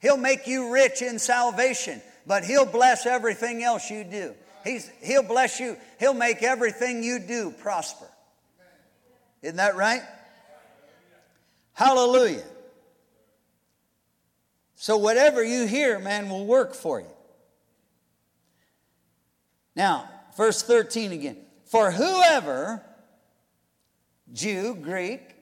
He'll 0.00 0.16
make 0.16 0.46
you 0.46 0.72
rich 0.72 1.02
in 1.02 1.18
salvation, 1.18 2.00
but 2.24 2.44
He'll 2.44 2.64
bless 2.64 3.04
everything 3.04 3.64
else 3.64 3.90
you 3.90 4.04
do. 4.04 4.34
He's, 4.62 4.88
he'll 5.02 5.24
bless 5.24 5.58
you. 5.58 5.76
He'll 5.98 6.14
make 6.14 6.42
everything 6.42 7.02
you 7.02 7.18
do 7.18 7.50
prosper. 7.50 8.06
Isn't 9.42 9.56
that 9.56 9.74
right? 9.74 10.02
Hallelujah. 11.72 12.44
So, 14.76 14.98
whatever 14.98 15.42
you 15.42 15.66
hear, 15.66 15.98
man, 15.98 16.28
will 16.28 16.46
work 16.46 16.74
for 16.74 17.00
you. 17.00 17.06
Now, 19.74 20.08
verse 20.36 20.62
13 20.62 21.10
again. 21.10 21.36
For 21.64 21.90
whoever, 21.90 22.84
Jew, 24.32 24.74
Greek, 24.74 25.34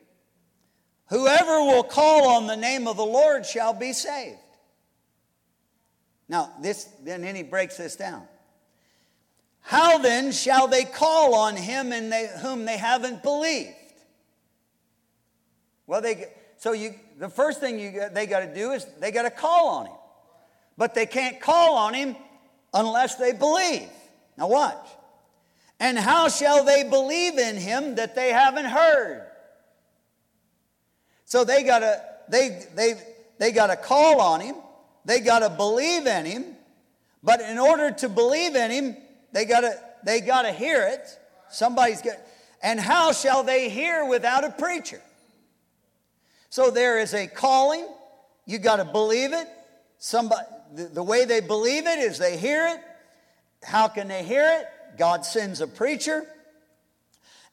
whoever 1.08 1.62
will 1.62 1.82
call 1.82 2.28
on 2.28 2.46
the 2.46 2.56
name 2.56 2.86
of 2.86 2.96
the 2.96 3.04
Lord 3.04 3.44
shall 3.44 3.72
be 3.72 3.92
saved. 3.92 4.38
Now, 6.28 6.52
this, 6.60 6.84
then, 7.02 7.22
then 7.22 7.36
he 7.36 7.42
breaks 7.42 7.76
this 7.76 7.96
down. 7.96 8.26
How 9.60 9.98
then 9.98 10.30
shall 10.30 10.68
they 10.68 10.84
call 10.84 11.34
on 11.34 11.56
him 11.56 11.92
in 11.92 12.08
they, 12.08 12.28
whom 12.40 12.64
they 12.64 12.76
haven't 12.76 13.22
believed? 13.22 13.74
Well, 15.86 16.00
they 16.00 16.26
so 16.58 16.72
you 16.72 16.94
the 17.18 17.28
first 17.28 17.60
thing 17.60 17.78
you 17.78 18.02
they 18.12 18.26
got 18.26 18.40
to 18.40 18.54
do 18.54 18.72
is 18.72 18.86
they 19.00 19.10
got 19.10 19.22
to 19.22 19.30
call 19.30 19.68
on 19.68 19.86
him, 19.86 19.96
but 20.76 20.94
they 20.94 21.06
can't 21.06 21.40
call 21.40 21.76
on 21.76 21.94
him 21.94 22.16
unless 22.74 23.16
they 23.16 23.32
believe. 23.32 23.88
Now 24.36 24.48
watch. 24.48 24.86
And 25.78 25.98
how 25.98 26.28
shall 26.28 26.64
they 26.64 26.84
believe 26.84 27.38
in 27.38 27.56
him 27.56 27.96
that 27.96 28.14
they 28.14 28.32
haven't 28.32 28.64
heard? 28.64 29.26
So 31.24 31.44
they 31.44 31.62
got 31.64 31.80
to 31.80 32.02
they 32.28 32.66
they 32.74 32.94
they 33.38 33.52
got 33.52 33.66
to 33.68 33.76
call 33.76 34.20
on 34.20 34.40
him. 34.40 34.56
They 35.04 35.20
got 35.20 35.40
to 35.40 35.50
believe 35.50 36.06
in 36.06 36.24
him. 36.24 36.56
But 37.22 37.40
in 37.40 37.58
order 37.58 37.90
to 37.90 38.08
believe 38.08 38.54
in 38.54 38.70
him, 38.70 38.96
they 39.32 39.44
gotta, 39.44 39.80
they 40.04 40.20
gotta 40.20 40.52
hear 40.52 40.86
it. 40.86 41.18
Somebody's 41.50 42.00
got, 42.00 42.14
and 42.62 42.78
how 42.78 43.12
shall 43.12 43.42
they 43.42 43.68
hear 43.68 44.06
without 44.06 44.44
a 44.44 44.50
preacher? 44.50 45.02
So 46.50 46.70
there 46.70 46.98
is 47.00 47.14
a 47.14 47.26
calling. 47.26 47.86
You 48.46 48.58
got 48.58 48.76
to 48.76 48.84
believe 48.84 49.32
it. 49.32 49.48
Somebody, 49.98 50.46
the, 50.74 50.84
the 50.84 51.02
way 51.02 51.24
they 51.24 51.40
believe 51.40 51.86
it 51.86 51.98
is 51.98 52.18
they 52.18 52.36
hear 52.36 52.66
it. 52.68 52.80
How 53.64 53.88
can 53.88 54.06
they 54.06 54.22
hear 54.22 54.46
it? 54.60 54.66
God 54.98 55.24
sends 55.24 55.60
a 55.60 55.66
preacher. 55.66 56.26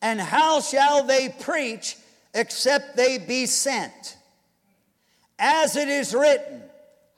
And 0.01 0.19
how 0.19 0.61
shall 0.61 1.03
they 1.03 1.29
preach 1.29 1.95
except 2.33 2.97
they 2.97 3.17
be 3.17 3.45
sent? 3.45 4.17
As 5.39 5.75
it 5.75 5.87
is 5.87 6.13
written, 6.13 6.61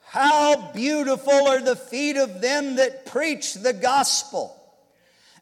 how 0.00 0.72
beautiful 0.72 1.48
are 1.48 1.60
the 1.60 1.76
feet 1.76 2.16
of 2.16 2.40
them 2.40 2.76
that 2.76 3.06
preach 3.06 3.54
the 3.54 3.72
gospel 3.72 4.56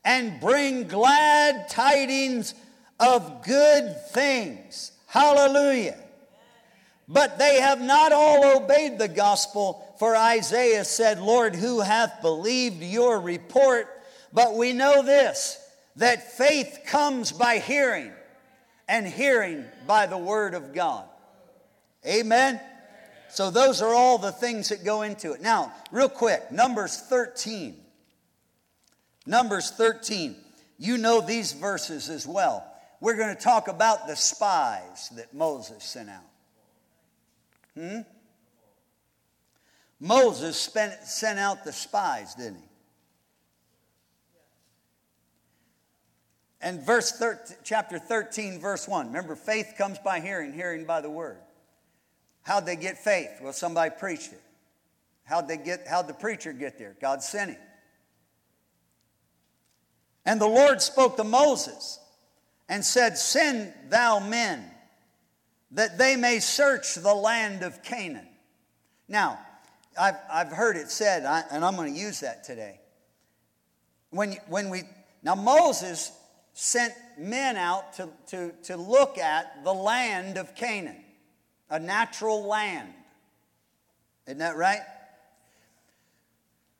and 0.05 0.41
bring 0.41 0.89
glad 0.89 1.69
tidings 1.69 2.55
of 2.99 3.45
good 3.45 3.95
things. 4.09 4.93
Hallelujah. 5.07 5.97
But 7.07 7.39
they 7.39 7.61
have 7.61 7.81
not 7.81 8.13
all 8.13 8.57
obeyed 8.57 8.99
the 8.99 9.09
gospel, 9.09 9.95
for 9.99 10.17
Isaiah 10.17 10.85
said, 10.85 11.21
Lord, 11.21 11.55
who 11.55 11.81
hath 11.81 12.23
believed 12.23 12.83
your 12.83 13.21
report? 13.21 13.89
But 14.35 14.57
we 14.57 14.73
know 14.73 15.03
this, 15.03 15.65
that 15.97 16.33
faith 16.37 16.81
comes 16.87 17.31
by 17.31 17.59
hearing, 17.59 18.11
and 18.89 19.07
hearing 19.07 19.65
by 19.87 20.07
the 20.07 20.19
word 20.19 20.55
of 20.55 20.75
God. 20.75 21.07
Amen. 22.05 22.61
So, 23.31 23.51
those 23.51 23.81
are 23.81 23.95
all 23.95 24.19
the 24.19 24.33
things 24.33 24.69
that 24.69 24.85
go 24.85 25.03
into 25.03 25.33
it. 25.33 25.41
Now, 25.41 25.73
real 25.91 26.09
quick, 26.09 26.53
Numbers 26.53 27.01
13. 27.01 27.77
Numbers 29.25 29.71
13. 29.71 30.37
You 30.79 30.99
know 30.99 31.21
these 31.21 31.53
verses 31.53 32.11
as 32.11 32.27
well. 32.27 32.67
We're 33.01 33.17
going 33.17 33.35
to 33.35 33.41
talk 33.41 33.69
about 33.69 34.07
the 34.07 34.17
spies 34.17 35.11
that 35.11 35.33
Moses 35.33 35.83
sent 35.85 36.11
out. 36.11 36.23
Hmm? 37.75 38.01
Moses 40.01 40.57
spent, 40.57 41.03
sent 41.05 41.39
out 41.39 41.65
the 41.65 41.73
spies, 41.73 42.35
didn't 42.35 42.57
he? 42.57 42.69
And 46.65 46.81
verse 46.81 47.13
13, 47.13 47.59
chapter 47.63 47.99
13, 47.99 48.59
verse 48.59 48.89
1. 48.89 49.09
Remember, 49.09 49.37
faith 49.37 49.75
comes 49.77 49.99
by 49.99 50.21
hearing, 50.21 50.55
hearing 50.55 50.87
by 50.87 51.03
the 51.03 51.11
word. 51.11 51.37
How'd 52.41 52.65
they 52.65 52.75
get 52.75 52.97
faith? 52.97 53.29
Well, 53.43 53.53
somebody 53.53 53.95
preached 53.95 54.33
it. 54.33 54.41
How'd 55.25 55.47
they 55.47 55.59
get, 55.59 55.87
how'd 55.87 56.09
the 56.09 56.15
preacher 56.15 56.55
get 56.55 56.79
there? 56.79 56.97
God 57.03 57.23
sent 57.23 57.51
him. 57.51 57.61
And 60.25 60.41
the 60.41 60.47
Lord 60.47 60.81
spoke 60.81 61.19
to 61.19 61.25
Moses 61.25 62.01
and 62.67 62.83
said, 62.83 63.19
Send 63.19 63.75
thou 63.91 64.19
men 64.19 64.65
that 65.73 65.99
they 65.99 66.17
may 66.17 66.41
search 66.41 66.95
the 66.95 67.15
land 67.15 67.63
of 67.63 67.83
Canaan. 67.83 68.27
Now, 69.07 69.39
I've, 70.01 70.17
I've 70.33 70.51
heard 70.51 70.79
it 70.79 70.91
said, 70.91 71.25
and 71.51 71.63
I'm 71.63 71.77
going 71.77 71.93
to 71.93 72.01
use 72.01 72.21
that 72.21 72.43
today. 72.43 72.81
When, 74.09 74.39
when 74.49 74.71
we, 74.71 74.85
now 75.23 75.35
Moses 75.35 76.11
sent 76.55 76.95
men 77.19 77.57
out 77.57 77.93
to, 77.95 78.09
to, 78.29 78.53
to 78.65 78.77
look 78.77 79.19
at 79.19 79.63
the 79.65 79.73
land 79.73 80.39
of 80.39 80.55
Canaan 80.55 81.05
a 81.71 81.79
natural 81.79 82.45
land. 82.45 82.93
Isn't 84.27 84.39
that 84.39 84.57
right? 84.57 84.83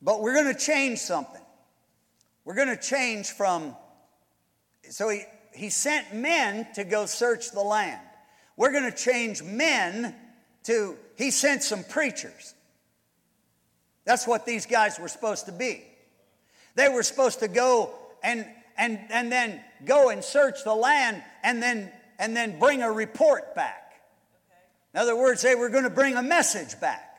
But 0.01 0.21
we're 0.21 0.33
going 0.33 0.53
to 0.53 0.59
change 0.59 0.99
something. 0.99 1.41
We're 2.45 2.55
going 2.55 2.69
to 2.69 2.81
change 2.81 3.31
from, 3.31 3.75
so 4.89 5.09
he, 5.09 5.23
he 5.53 5.69
sent 5.69 6.13
men 6.13 6.67
to 6.75 6.83
go 6.83 7.05
search 7.05 7.51
the 7.51 7.61
land. 7.61 7.99
We're 8.55 8.71
going 8.71 8.89
to 8.89 8.97
change 8.97 9.43
men 9.43 10.15
to, 10.63 10.95
he 11.17 11.31
sent 11.31 11.63
some 11.63 11.83
preachers. 11.83 12.53
That's 14.05 14.27
what 14.27 14.45
these 14.45 14.65
guys 14.65 14.99
were 14.99 15.07
supposed 15.07 15.47
to 15.47 15.51
be. 15.51 15.83
They 16.75 16.87
were 16.87 17.03
supposed 17.03 17.39
to 17.39 17.47
go 17.47 17.91
and, 18.23 18.45
and, 18.77 18.99
and 19.09 19.31
then 19.31 19.61
go 19.85 20.09
and 20.09 20.23
search 20.23 20.63
the 20.63 20.73
land 20.73 21.23
and 21.43 21.61
then, 21.61 21.91
and 22.19 22.35
then 22.35 22.59
bring 22.59 22.81
a 22.81 22.91
report 22.91 23.55
back. 23.55 24.01
In 24.93 24.99
other 24.99 25.15
words, 25.15 25.41
they 25.41 25.55
were 25.55 25.69
going 25.69 25.83
to 25.83 25.89
bring 25.89 26.15
a 26.15 26.23
message 26.23 26.79
back. 26.79 27.17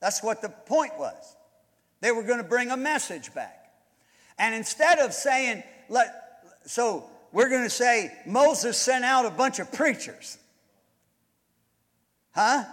That's 0.00 0.22
what 0.22 0.42
the 0.42 0.50
point 0.50 0.92
was. 0.98 1.36
They 2.00 2.12
were 2.12 2.22
going 2.22 2.38
to 2.38 2.48
bring 2.48 2.70
a 2.70 2.76
message 2.76 3.32
back. 3.34 3.72
And 4.38 4.54
instead 4.54 4.98
of 4.98 5.14
saying, 5.14 5.62
let, 5.88 6.12
so 6.66 7.08
we're 7.32 7.48
going 7.48 7.62
to 7.62 7.70
say 7.70 8.12
Moses 8.26 8.76
sent 8.76 9.04
out 9.04 9.24
a 9.24 9.30
bunch 9.30 9.58
of 9.58 9.72
preachers. 9.72 10.38
Huh? 12.34 12.64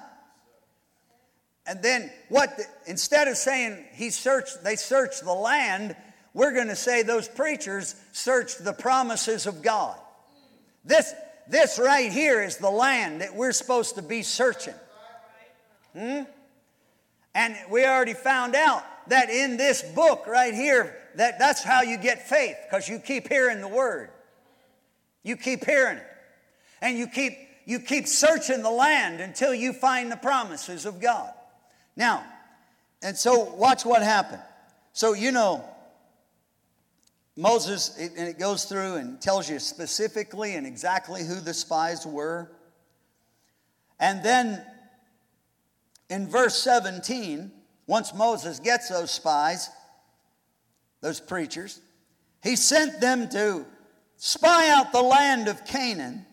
And 1.65 1.81
then 1.81 2.11
what, 2.29 2.57
the, 2.57 2.65
instead 2.87 3.27
of 3.27 3.37
saying 3.37 3.85
he 3.93 4.09
searched, 4.09 4.63
they 4.63 4.75
searched 4.75 5.23
the 5.23 5.33
land, 5.33 5.95
we're 6.33 6.53
going 6.53 6.67
to 6.67 6.75
say 6.75 7.03
those 7.03 7.27
preachers 7.27 7.95
searched 8.13 8.63
the 8.63 8.73
promises 8.73 9.47
of 9.47 9.61
God. 9.61 9.97
This, 10.85 11.13
this 11.49 11.77
right 11.77 12.11
here 12.11 12.41
is 12.41 12.57
the 12.57 12.69
land 12.69 13.21
that 13.21 13.35
we're 13.35 13.51
supposed 13.51 13.95
to 13.95 14.01
be 14.01 14.23
searching. 14.23 14.73
Hmm? 15.93 16.21
And 17.35 17.55
we 17.69 17.85
already 17.85 18.13
found 18.13 18.55
out 18.55 18.83
that 19.07 19.29
in 19.29 19.57
this 19.57 19.81
book 19.81 20.25
right 20.27 20.53
here, 20.53 20.95
that 21.15 21.39
that's 21.39 21.63
how 21.63 21.81
you 21.81 21.97
get 21.97 22.27
faith, 22.27 22.55
because 22.63 22.87
you 22.87 22.99
keep 22.99 23.27
hearing 23.27 23.61
the 23.61 23.67
word. 23.67 24.09
You 25.23 25.35
keep 25.35 25.65
hearing 25.65 25.97
it. 25.97 26.07
And 26.81 26.97
you 26.97 27.07
keep 27.07 27.37
you 27.65 27.79
keep 27.79 28.07
searching 28.07 28.63
the 28.63 28.71
land 28.71 29.21
until 29.21 29.53
you 29.53 29.71
find 29.71 30.11
the 30.11 30.17
promises 30.17 30.85
of 30.85 30.99
God. 30.99 31.31
Now, 31.95 32.23
and 33.03 33.15
so 33.15 33.53
watch 33.53 33.85
what 33.85 34.01
happened. 34.01 34.41
So 34.93 35.13
you 35.13 35.31
know, 35.31 35.63
Moses, 37.41 37.97
and 37.97 38.27
it 38.27 38.37
goes 38.37 38.65
through 38.65 38.97
and 38.97 39.19
tells 39.19 39.49
you 39.49 39.57
specifically 39.57 40.53
and 40.53 40.67
exactly 40.67 41.23
who 41.23 41.39
the 41.39 41.55
spies 41.55 42.05
were. 42.05 42.51
And 43.99 44.23
then 44.23 44.63
in 46.11 46.27
verse 46.27 46.55
17, 46.57 47.51
once 47.87 48.13
Moses 48.13 48.59
gets 48.59 48.89
those 48.89 49.09
spies, 49.09 49.71
those 51.01 51.19
preachers, 51.19 51.81
he 52.43 52.55
sent 52.55 53.01
them 53.01 53.27
to 53.29 53.65
spy 54.17 54.69
out 54.69 54.91
the 54.91 55.01
land 55.01 55.47
of 55.47 55.65
Canaan 55.65 56.27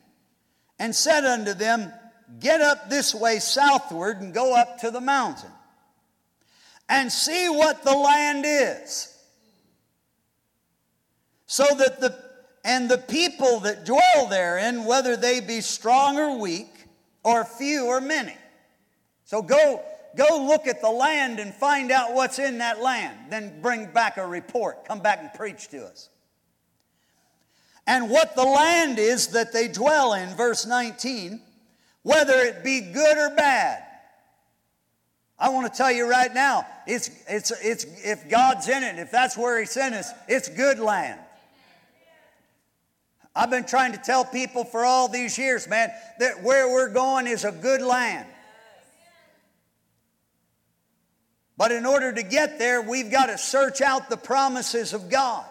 and 0.79 0.95
said 0.95 1.25
unto 1.25 1.55
them, 1.55 1.91
Get 2.39 2.61
up 2.61 2.91
this 2.91 3.15
way 3.15 3.39
southward 3.39 4.21
and 4.21 4.35
go 4.35 4.55
up 4.55 4.77
to 4.81 4.91
the 4.91 5.01
mountain 5.01 5.51
and 6.87 7.11
see 7.11 7.49
what 7.49 7.83
the 7.83 7.95
land 7.97 8.45
is 8.47 9.15
So 11.49 11.65
that 11.79 12.01
the 12.01 12.15
and 12.63 12.91
the 12.91 12.99
people 12.99 13.61
that 13.61 13.87
dwell 13.87 14.27
therein, 14.29 14.85
whether 14.85 15.17
they 15.17 15.41
be 15.41 15.63
strong 15.63 16.19
or 16.19 16.39
weak, 16.39 16.69
or 17.25 17.45
few 17.45 17.87
or 17.87 18.01
many. 18.01 18.37
So 19.25 19.41
go 19.41 19.83
go 20.15 20.47
look 20.47 20.67
at 20.67 20.83
the 20.83 20.91
land 20.91 21.41
and 21.41 21.55
find 21.55 21.91
out 21.91 22.13
what's 22.13 22.39
in 22.39 22.59
that 22.59 22.81
land. 22.81 23.17
Then 23.31 23.63
bring 23.63 23.87
back 23.87 24.19
a 24.19 24.27
report. 24.27 24.85
Come 24.85 25.01
back 25.01 25.21
and 25.21 25.33
preach 25.33 25.69
to 25.69 25.87
us. 25.87 26.11
And 27.87 28.11
what 28.11 28.37
the 28.37 28.45
land 28.45 28.99
is 28.99 29.29
that 29.29 29.55
they 29.55 29.69
dwell 29.69 30.13
in, 30.13 30.29
verse 30.37 30.67
19, 30.67 31.41
whether 32.03 32.35
it 32.35 32.63
be 32.63 32.83
good 32.83 33.17
or 33.17 33.35
bad. 33.35 33.83
I 35.39 35.49
want 35.49 35.73
to 35.73 35.77
tell 35.77 35.91
you 35.91 36.07
right 36.07 36.33
now, 36.35 36.67
it's, 36.87 37.11
it's, 37.27 37.51
it's, 37.63 37.85
if 38.05 38.29
God's 38.29 38.69
in 38.69 38.83
it, 38.83 38.99
if 38.99 39.11
that's 39.11 39.39
where 39.39 39.59
He 39.59 39.65
sent 39.65 39.95
us, 39.95 40.11
it's 40.27 40.51
good 40.51 40.79
land. 40.79 41.19
I've 43.39 43.51
been 43.51 43.67
trying 43.67 43.93
to 43.93 43.99
tell 43.99 44.25
people 44.25 44.65
for 44.65 44.85
all 44.85 45.07
these 45.07 45.39
years, 45.39 45.69
man, 45.69 45.91
that 46.19 46.43
where 46.43 46.69
we're 46.69 46.93
going 46.93 47.29
is 47.29 47.45
a 47.45 47.53
good 47.53 47.81
land. 47.81 48.27
But 51.57 51.71
in 51.71 51.87
order 51.87 52.13
to 52.13 52.23
get 52.25 52.59
there, 52.59 52.83
we've 52.83 53.13
got 53.13 53.27
to 53.27 53.39
search 53.39 53.81
out 53.81 54.11
the 54.11 54.17
promises 54.17 54.93
of 54.93 55.09
God. 55.09 55.45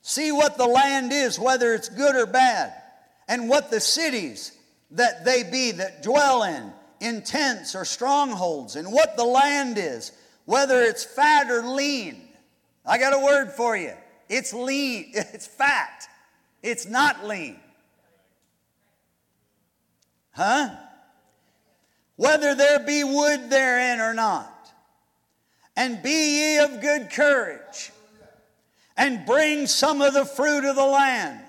See 0.00 0.32
what 0.32 0.56
the 0.56 0.66
land 0.66 1.12
is, 1.12 1.38
whether 1.38 1.74
it's 1.74 1.90
good 1.90 2.16
or 2.16 2.24
bad, 2.24 2.72
and 3.28 3.50
what 3.50 3.70
the 3.70 3.80
cities 3.80 4.56
that 4.92 5.26
they 5.26 5.42
be 5.42 5.72
that 5.72 6.02
dwell 6.02 6.44
in, 6.44 6.72
in 7.00 7.20
tents 7.20 7.74
or 7.74 7.84
strongholds, 7.84 8.76
and 8.76 8.90
what 8.90 9.18
the 9.18 9.24
land 9.24 9.76
is, 9.76 10.12
whether 10.46 10.80
it's 10.80 11.04
fat 11.04 11.50
or 11.50 11.62
lean. 11.62 12.22
I 12.86 12.96
got 12.96 13.12
a 13.12 13.22
word 13.22 13.52
for 13.52 13.76
you. 13.76 13.92
It's 14.32 14.52
lean, 14.52 15.10
it's 15.14 15.46
fat. 15.46 16.08
It's 16.62 16.86
not 16.86 17.26
lean. 17.26 17.58
Huh? 20.32 20.70
whether 22.22 22.54
there 22.54 22.78
be 22.78 23.02
wood 23.02 23.50
therein 23.50 24.00
or 24.00 24.14
not. 24.14 24.48
And 25.76 26.02
be 26.02 26.38
ye 26.38 26.58
of 26.58 26.80
good 26.80 27.10
courage, 27.10 27.90
and 28.96 29.26
bring 29.26 29.66
some 29.66 30.02
of 30.02 30.12
the 30.12 30.26
fruit 30.26 30.68
of 30.68 30.76
the 30.76 30.84
land. 30.84 31.40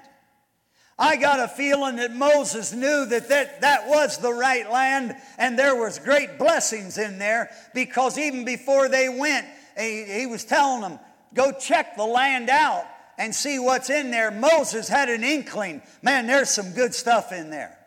I 0.97 1.17
got 1.17 1.39
a 1.39 1.47
feeling 1.47 1.97
that 1.97 2.15
Moses 2.15 2.73
knew 2.73 3.05
that, 3.05 3.29
that 3.29 3.61
that 3.61 3.87
was 3.87 4.17
the 4.17 4.31
right 4.33 4.71
land 4.71 5.15
and 5.37 5.59
there 5.59 5.75
was 5.75 5.99
great 5.99 6.39
blessings 6.39 6.97
in 6.97 7.19
there 7.19 7.49
because 7.73 8.17
even 8.17 8.45
before 8.45 8.87
they 8.87 9.09
went, 9.09 9.45
he, 9.77 10.05
he 10.05 10.25
was 10.25 10.45
telling 10.45 10.81
them, 10.81 10.99
go 11.33 11.51
check 11.51 11.95
the 11.95 12.05
land 12.05 12.49
out 12.49 12.85
and 13.17 13.33
see 13.33 13.59
what's 13.59 13.89
in 13.89 14.11
there. 14.11 14.31
Moses 14.31 14.87
had 14.87 15.09
an 15.09 15.23
inkling, 15.23 15.81
man, 16.01 16.27
there's 16.27 16.49
some 16.49 16.73
good 16.73 16.93
stuff 16.93 17.31
in 17.31 17.49
there. 17.49 17.77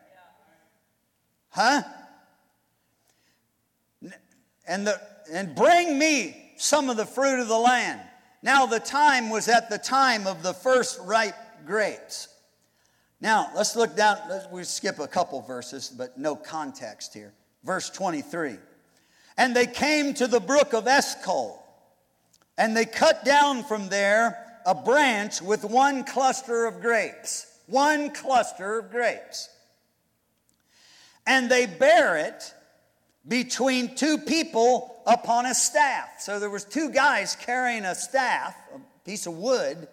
Huh? 1.51 1.83
and, 4.67 4.87
the, 4.87 5.01
and 5.33 5.55
bring 5.55 5.99
me 5.99 6.53
some 6.57 6.91
of 6.91 6.97
the 6.97 7.07
fruit 7.07 7.41
of 7.41 7.49
the 7.49 7.59
land. 7.59 8.01
Now, 8.43 8.67
the 8.67 8.81
time 8.81 9.31
was 9.31 9.49
at 9.49 9.71
the 9.71 9.79
time 9.79 10.27
of 10.27 10.43
the 10.43 10.53
first 10.53 11.01
ripe 11.03 11.35
grapes. 11.65 12.29
Now, 13.21 13.51
let's 13.55 13.75
look 13.77 13.97
down. 13.97 14.19
Let's, 14.29 14.47
we 14.51 14.63
skip 14.65 14.99
a 14.99 15.09
couple 15.09 15.41
verses, 15.43 15.89
but 15.89 16.19
no 16.19 16.37
context 16.37 17.15
here. 17.15 17.33
Verse 17.65 17.91
23. 17.91 18.57
And 19.39 19.55
they 19.55 19.67
came 19.67 20.15
to 20.15 20.27
the 20.27 20.41
brook 20.41 20.75
of 20.75 20.87
Eshcol, 20.87 21.66
and 22.59 22.77
they 22.77 22.85
cut 22.85 23.25
down 23.25 23.65
from 23.65 23.89
there 23.89 24.39
a 24.65 24.75
branch 24.75 25.43
with 25.43 25.65
one 25.65 26.05
cluster 26.05 26.67
of 26.67 26.81
grapes. 26.81 27.47
One 27.67 28.11
cluster 28.11 28.79
of 28.79 28.91
grapes. 28.91 29.49
And 31.27 31.51
they 31.51 31.67
bear 31.67 32.17
it 32.17 32.55
between 33.27 33.97
two 33.97 34.19
people 34.19 35.03
upon 35.07 35.47
a 35.47 35.55
staff. 35.55 36.21
So 36.21 36.39
there 36.39 36.51
was 36.51 36.65
two 36.65 36.91
guys 36.91 37.37
carrying 37.37 37.85
a 37.85 37.95
staff, 37.95 38.57
a 38.75 38.79
piece 39.05 39.27
of 39.27 39.35
wood, 39.35 39.89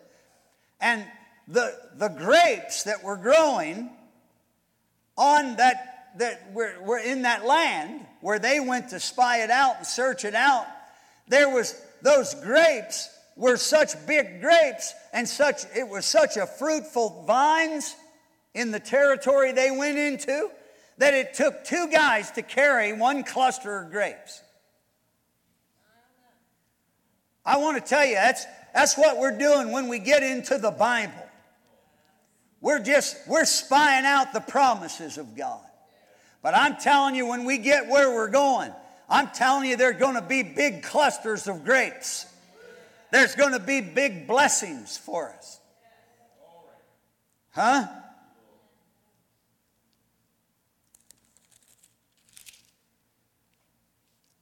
and 0.80 1.06
the, 1.48 1.76
the 1.96 2.10
grapes 2.10 2.84
that 2.84 3.04
were 3.04 3.18
growing 3.18 3.90
on 5.18 5.56
that 5.58 5.94
that 6.18 6.54
were, 6.54 6.76
were 6.82 7.00
in 7.00 7.24
that 7.24 7.46
land 7.46 8.06
where 8.22 8.40
they 8.40 8.60
went 8.60 8.90
to 8.90 9.00
spy 9.00 9.44
it 9.44 9.50
out 9.50 9.78
and 9.78 9.88
search 9.88 10.26
it 10.26 10.36
out, 10.36 10.68
there 11.28 11.50
was 11.50 11.80
those 12.04 12.36
grapes 12.36 13.10
were 13.36 13.58
such 13.58 13.94
big 14.06 14.42
grapes 14.42 14.94
and 15.12 15.28
such 15.28 15.64
it 15.76 15.88
was 15.88 16.06
such 16.06 16.38
a 16.38 16.46
fruitful 16.46 17.24
vines 17.26 17.96
in 18.54 18.70
the 18.70 18.80
territory 18.80 19.52
they 19.52 19.72
went 19.72 19.98
into 19.98 20.50
that 21.00 21.14
it 21.14 21.34
took 21.34 21.64
two 21.64 21.90
guys 21.92 22.30
to 22.32 22.44
carry 22.44 22.94
one 22.94 23.24
cluster 23.24 23.80
of 23.80 23.92
grapes. 23.92 24.42
I 27.46 27.58
want 27.58 27.84
to 27.84 27.90
tell 27.90 28.06
you, 28.06 28.14
that's, 28.14 28.46
that's 28.74 28.98
what 28.98 29.18
we're 29.18 29.38
doing 29.38 29.72
when 29.72 29.90
we 29.90 30.00
get 30.00 30.24
into 30.24 30.58
the 30.58 30.72
Bible. 30.72 31.14
We're 32.62 32.80
just, 32.80 33.18
we're 33.28 33.46
spying 33.46 34.06
out 34.06 34.34
the 34.34 34.40
promises 34.40 35.18
of 35.18 35.36
God. 35.36 35.60
But 36.42 36.56
I'm 36.56 36.78
telling 36.78 37.16
you, 37.16 37.26
when 37.26 37.44
we 37.44 37.58
get 37.58 37.88
where 37.88 38.14
we're 38.14 38.30
going, 38.30 38.72
I'm 39.14 39.28
telling 39.28 39.70
you, 39.70 39.78
there's 39.78 39.98
going 39.98 40.16
to 40.16 40.24
be 40.24 40.42
big 40.42 40.82
clusters 40.82 41.48
of 41.48 41.64
grapes. 41.64 42.26
There's 43.12 43.36
going 43.36 43.54
to 43.54 43.60
be 43.60 43.80
big 43.80 44.26
blessings 44.26 44.98
for 44.98 45.30
us. 45.30 45.60
Huh? 47.52 47.86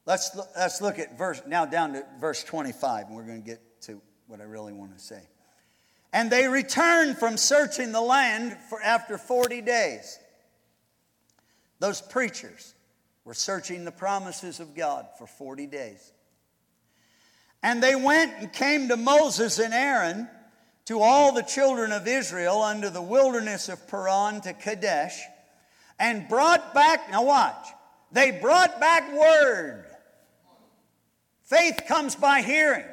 Let's, 0.05 0.39
let's 0.55 0.79
look 0.79 0.99
at 0.99 1.17
verse, 1.17 1.41
now 1.45 1.65
down 1.65 1.91
to 1.91 2.05
verse 2.21 2.41
25, 2.45 3.07
and 3.07 3.15
we're 3.17 3.25
going 3.25 3.43
to 3.43 3.45
get 3.45 3.81
to 3.81 4.01
what 4.27 4.39
I 4.39 4.45
really 4.45 4.71
want 4.71 4.97
to 4.97 5.03
say. 5.03 5.21
And 6.13 6.31
they 6.31 6.47
returned 6.47 7.17
from 7.17 7.35
searching 7.35 7.91
the 7.91 7.99
land 7.99 8.55
for 8.69 8.81
after 8.81 9.17
40 9.17 9.59
days. 9.63 10.17
Those 11.79 12.01
preachers 12.01 12.73
were 13.25 13.33
searching 13.33 13.85
the 13.85 13.91
promises 13.91 14.59
of 14.59 14.75
God 14.75 15.07
for 15.17 15.27
40 15.27 15.67
days. 15.67 16.11
And 17.63 17.81
they 17.81 17.95
went 17.95 18.33
and 18.39 18.51
came 18.51 18.87
to 18.87 18.97
Moses 18.97 19.59
and 19.59 19.73
Aaron 19.73 20.27
to 20.85 20.99
all 20.99 21.31
the 21.31 21.43
children 21.43 21.91
of 21.91 22.07
Israel 22.07 22.61
under 22.63 22.89
the 22.89 23.01
wilderness 23.01 23.69
of 23.69 23.87
Paran 23.87 24.41
to 24.41 24.53
Kadesh 24.53 25.19
and 25.99 26.27
brought 26.27 26.73
back, 26.73 27.11
now 27.11 27.23
watch, 27.23 27.67
they 28.11 28.31
brought 28.31 28.79
back 28.79 29.13
word 29.13 29.85
Faith 31.51 31.81
comes 31.85 32.15
by 32.15 32.41
hearing. 32.41 32.85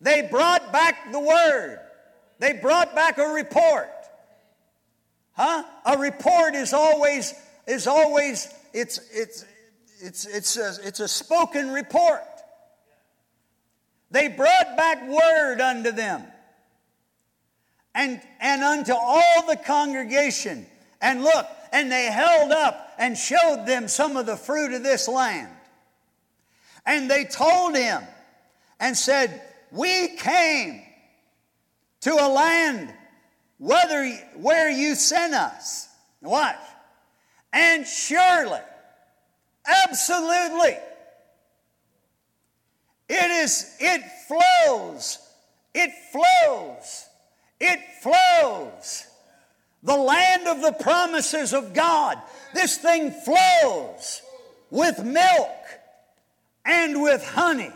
They 0.00 0.28
brought 0.30 0.72
back 0.72 1.10
the 1.10 1.18
word. 1.18 1.80
They 2.38 2.52
brought 2.52 2.94
back 2.94 3.18
a 3.18 3.26
report. 3.26 3.90
Huh? 5.32 5.64
A 5.84 5.98
report 5.98 6.54
is 6.54 6.72
always 6.72 7.34
is 7.66 7.88
always 7.88 8.46
it's 8.76 8.98
it's 9.12 9.44
it's 10.00 10.26
it's 10.26 10.56
a, 10.56 10.76
it's 10.86 11.00
a 11.00 11.08
spoken 11.08 11.70
report. 11.70 12.22
They 14.10 14.28
brought 14.28 14.76
back 14.76 15.08
word 15.08 15.60
unto 15.60 15.90
them 15.90 16.22
and, 17.94 18.20
and 18.40 18.62
unto 18.62 18.92
all 18.92 19.46
the 19.48 19.56
congregation. 19.56 20.66
And 21.00 21.22
look, 21.22 21.46
and 21.72 21.90
they 21.90 22.06
held 22.06 22.52
up 22.52 22.92
and 22.98 23.16
showed 23.16 23.64
them 23.66 23.88
some 23.88 24.16
of 24.16 24.26
the 24.26 24.36
fruit 24.36 24.72
of 24.74 24.82
this 24.82 25.08
land. 25.08 25.48
And 26.84 27.10
they 27.10 27.24
told 27.24 27.74
him 27.74 28.02
and 28.78 28.96
said, 28.96 29.42
We 29.72 30.16
came 30.16 30.82
to 32.02 32.12
a 32.12 32.28
land 32.28 32.92
whether, 33.58 34.08
where 34.36 34.70
you 34.70 34.94
sent 34.94 35.34
us. 35.34 35.88
Watch. 36.20 36.56
And 37.56 37.86
surely, 37.86 38.60
absolutely, 39.66 40.76
it 43.08 43.30
is, 43.30 43.74
it 43.80 44.02
flows, 44.28 45.18
it 45.72 45.90
flows, 46.12 47.06
it 47.58 47.80
flows. 48.02 49.06
The 49.82 49.96
land 49.96 50.46
of 50.48 50.60
the 50.60 50.72
promises 50.72 51.54
of 51.54 51.72
God. 51.72 52.18
This 52.52 52.76
thing 52.76 53.10
flows 53.10 54.20
with 54.70 55.02
milk 55.02 55.56
and 56.66 57.00
with 57.00 57.24
honey. 57.24 57.72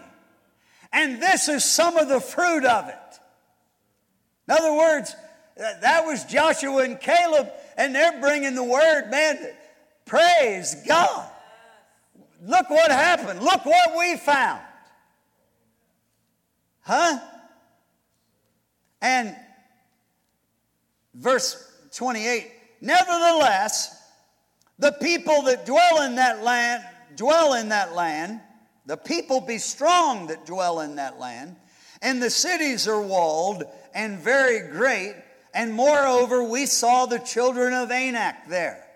And 0.93 1.23
this 1.23 1.49
is 1.49 1.65
some 1.65 1.97
of 1.97 2.09
the 2.11 2.21
fruit 2.21 2.67
of 2.67 2.87
it. 2.89 3.21
In 4.47 4.57
other 4.57 4.75
words, 4.75 5.17
that 5.57 6.05
was 6.05 6.27
Joshua 6.27 6.83
and 6.83 7.01
Caleb, 7.01 7.49
and 7.79 7.95
they're 7.95 8.21
bringing 8.21 8.55
the 8.55 8.65
word, 8.65 9.09
man. 9.11 9.39
Praise 10.11 10.75
God. 10.89 11.31
Look 12.43 12.69
what 12.69 12.91
happened. 12.91 13.41
Look 13.41 13.65
what 13.65 13.97
we 13.97 14.17
found. 14.17 14.61
Huh? 16.81 17.21
And 19.01 19.37
verse 21.15 21.65
28 21.95 22.51
Nevertheless, 22.81 24.03
the 24.81 24.91
people 25.01 25.43
that 25.43 25.65
dwell 25.65 26.03
in 26.03 26.17
that 26.17 26.43
land 26.43 26.83
dwell 27.15 27.55
in 27.55 27.69
that 27.69 27.95
land, 27.95 28.41
the 28.87 28.97
people 28.97 29.41
be 29.41 29.59
strong 29.59 30.27
that 30.27 30.45
dwell 30.45 30.81
in 30.81 30.97
that 30.97 31.21
land, 31.21 31.55
and 32.03 32.21
the 32.21 32.31
cities 32.31 32.89
are 32.89 33.01
walled 33.01 33.63
and 33.95 34.19
very 34.19 34.73
great. 34.73 35.15
And 35.55 35.73
moreover, 35.73 36.43
we 36.43 36.67
saw 36.67 37.07
the 37.07 37.21
children 37.21 37.75
of 37.75 37.93
Anak 37.93 38.49
there. 38.49 38.90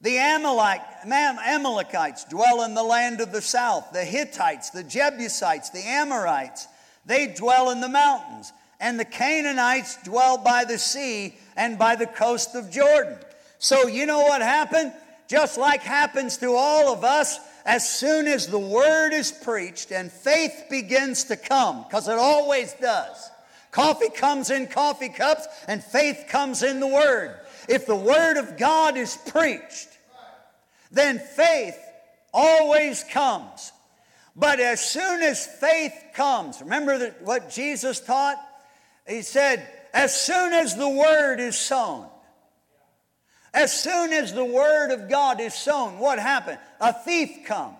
The 0.00 0.16
Amalek, 0.16 0.80
Amalekites 1.04 2.24
dwell 2.24 2.62
in 2.62 2.74
the 2.74 2.82
land 2.82 3.20
of 3.20 3.32
the 3.32 3.42
south. 3.42 3.92
The 3.92 4.04
Hittites, 4.04 4.70
the 4.70 4.84
Jebusites, 4.84 5.70
the 5.70 5.84
Amorites, 5.84 6.68
they 7.04 7.26
dwell 7.26 7.70
in 7.70 7.80
the 7.80 7.88
mountains. 7.88 8.52
And 8.80 8.98
the 8.98 9.04
Canaanites 9.04 9.98
dwell 10.04 10.38
by 10.38 10.64
the 10.64 10.78
sea 10.78 11.36
and 11.56 11.78
by 11.78 11.96
the 11.96 12.06
coast 12.06 12.54
of 12.54 12.70
Jordan. 12.70 13.18
So, 13.58 13.88
you 13.88 14.06
know 14.06 14.20
what 14.20 14.40
happened? 14.40 14.92
Just 15.26 15.58
like 15.58 15.82
happens 15.82 16.36
to 16.38 16.54
all 16.54 16.92
of 16.92 17.02
us, 17.02 17.40
as 17.66 17.90
soon 17.90 18.28
as 18.28 18.46
the 18.46 18.58
word 18.58 19.12
is 19.12 19.32
preached 19.32 19.90
and 19.90 20.12
faith 20.12 20.66
begins 20.70 21.24
to 21.24 21.36
come, 21.36 21.82
because 21.82 22.08
it 22.08 22.18
always 22.18 22.72
does. 22.74 23.30
Coffee 23.72 24.10
comes 24.10 24.50
in 24.50 24.68
coffee 24.68 25.10
cups, 25.10 25.46
and 25.66 25.82
faith 25.82 26.26
comes 26.28 26.62
in 26.62 26.80
the 26.80 26.86
word. 26.86 27.38
If 27.68 27.84
the 27.84 27.96
word 27.96 28.38
of 28.38 28.56
God 28.56 28.96
is 28.96 29.18
preached, 29.26 29.87
then 30.90 31.18
faith 31.18 31.78
always 32.32 33.04
comes. 33.04 33.72
But 34.36 34.60
as 34.60 34.80
soon 34.80 35.22
as 35.22 35.46
faith 35.46 35.92
comes, 36.14 36.60
remember 36.60 37.10
what 37.22 37.50
Jesus 37.50 38.00
taught? 38.00 38.36
He 39.06 39.22
said, 39.22 39.66
as 39.92 40.14
soon 40.14 40.52
as 40.52 40.76
the 40.76 40.88
word 40.88 41.40
is 41.40 41.56
sown, 41.56 42.06
as 43.54 43.72
soon 43.72 44.12
as 44.12 44.32
the 44.32 44.44
word 44.44 44.92
of 44.92 45.08
God 45.08 45.40
is 45.40 45.54
sown, 45.54 45.98
what 45.98 46.18
happened? 46.18 46.58
A 46.80 46.92
thief 46.92 47.44
comes. 47.46 47.76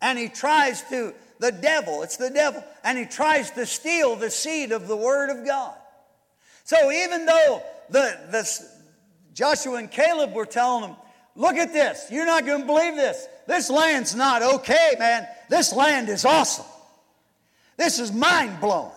And 0.00 0.18
he 0.18 0.28
tries 0.28 0.82
to, 0.90 1.14
the 1.40 1.50
devil, 1.50 2.02
it's 2.02 2.18
the 2.18 2.30
devil, 2.30 2.62
and 2.84 2.98
he 2.98 3.06
tries 3.06 3.50
to 3.52 3.66
steal 3.66 4.14
the 4.14 4.30
seed 4.30 4.70
of 4.72 4.86
the 4.86 4.96
word 4.96 5.30
of 5.30 5.44
God. 5.44 5.74
So 6.64 6.92
even 6.92 7.26
though 7.26 7.62
the, 7.90 8.18
the 8.30 8.68
Joshua 9.32 9.76
and 9.76 9.90
Caleb 9.90 10.34
were 10.34 10.46
telling 10.46 10.82
them, 10.82 10.96
look 11.36 11.56
at 11.56 11.72
this, 11.72 12.06
you're 12.10 12.26
not 12.26 12.44
going 12.44 12.62
to 12.62 12.66
believe 12.66 12.96
this. 12.96 13.26
This 13.46 13.70
land's 13.70 14.14
not 14.14 14.42
okay, 14.42 14.96
man. 14.98 15.26
This 15.48 15.72
land 15.72 16.08
is 16.08 16.24
awesome. 16.24 16.66
This 17.76 18.00
is 18.00 18.12
mind 18.12 18.60
blowing. 18.60 18.90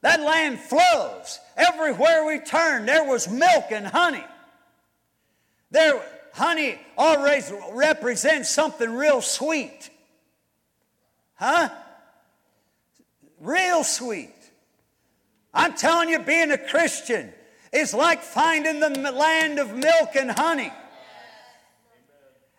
That 0.00 0.20
land 0.20 0.58
flows. 0.58 1.40
Everywhere 1.56 2.26
we 2.26 2.38
turn, 2.38 2.86
there 2.86 3.04
was 3.04 3.28
milk 3.28 3.66
and 3.70 3.86
honey. 3.86 4.24
There, 5.70 6.02
honey 6.32 6.78
always 6.96 7.52
represents 7.72 8.50
something 8.50 8.90
real 8.90 9.20
sweet. 9.20 9.90
Huh? 11.34 11.68
Real 13.40 13.84
sweet. 13.84 14.32
I'm 15.52 15.74
telling 15.74 16.08
you, 16.08 16.18
being 16.20 16.50
a 16.50 16.58
Christian 16.58 17.32
is 17.72 17.94
like 17.94 18.22
finding 18.22 18.80
the 18.80 18.90
land 19.12 19.58
of 19.58 19.74
milk 19.74 20.14
and 20.14 20.30
honey. 20.30 20.72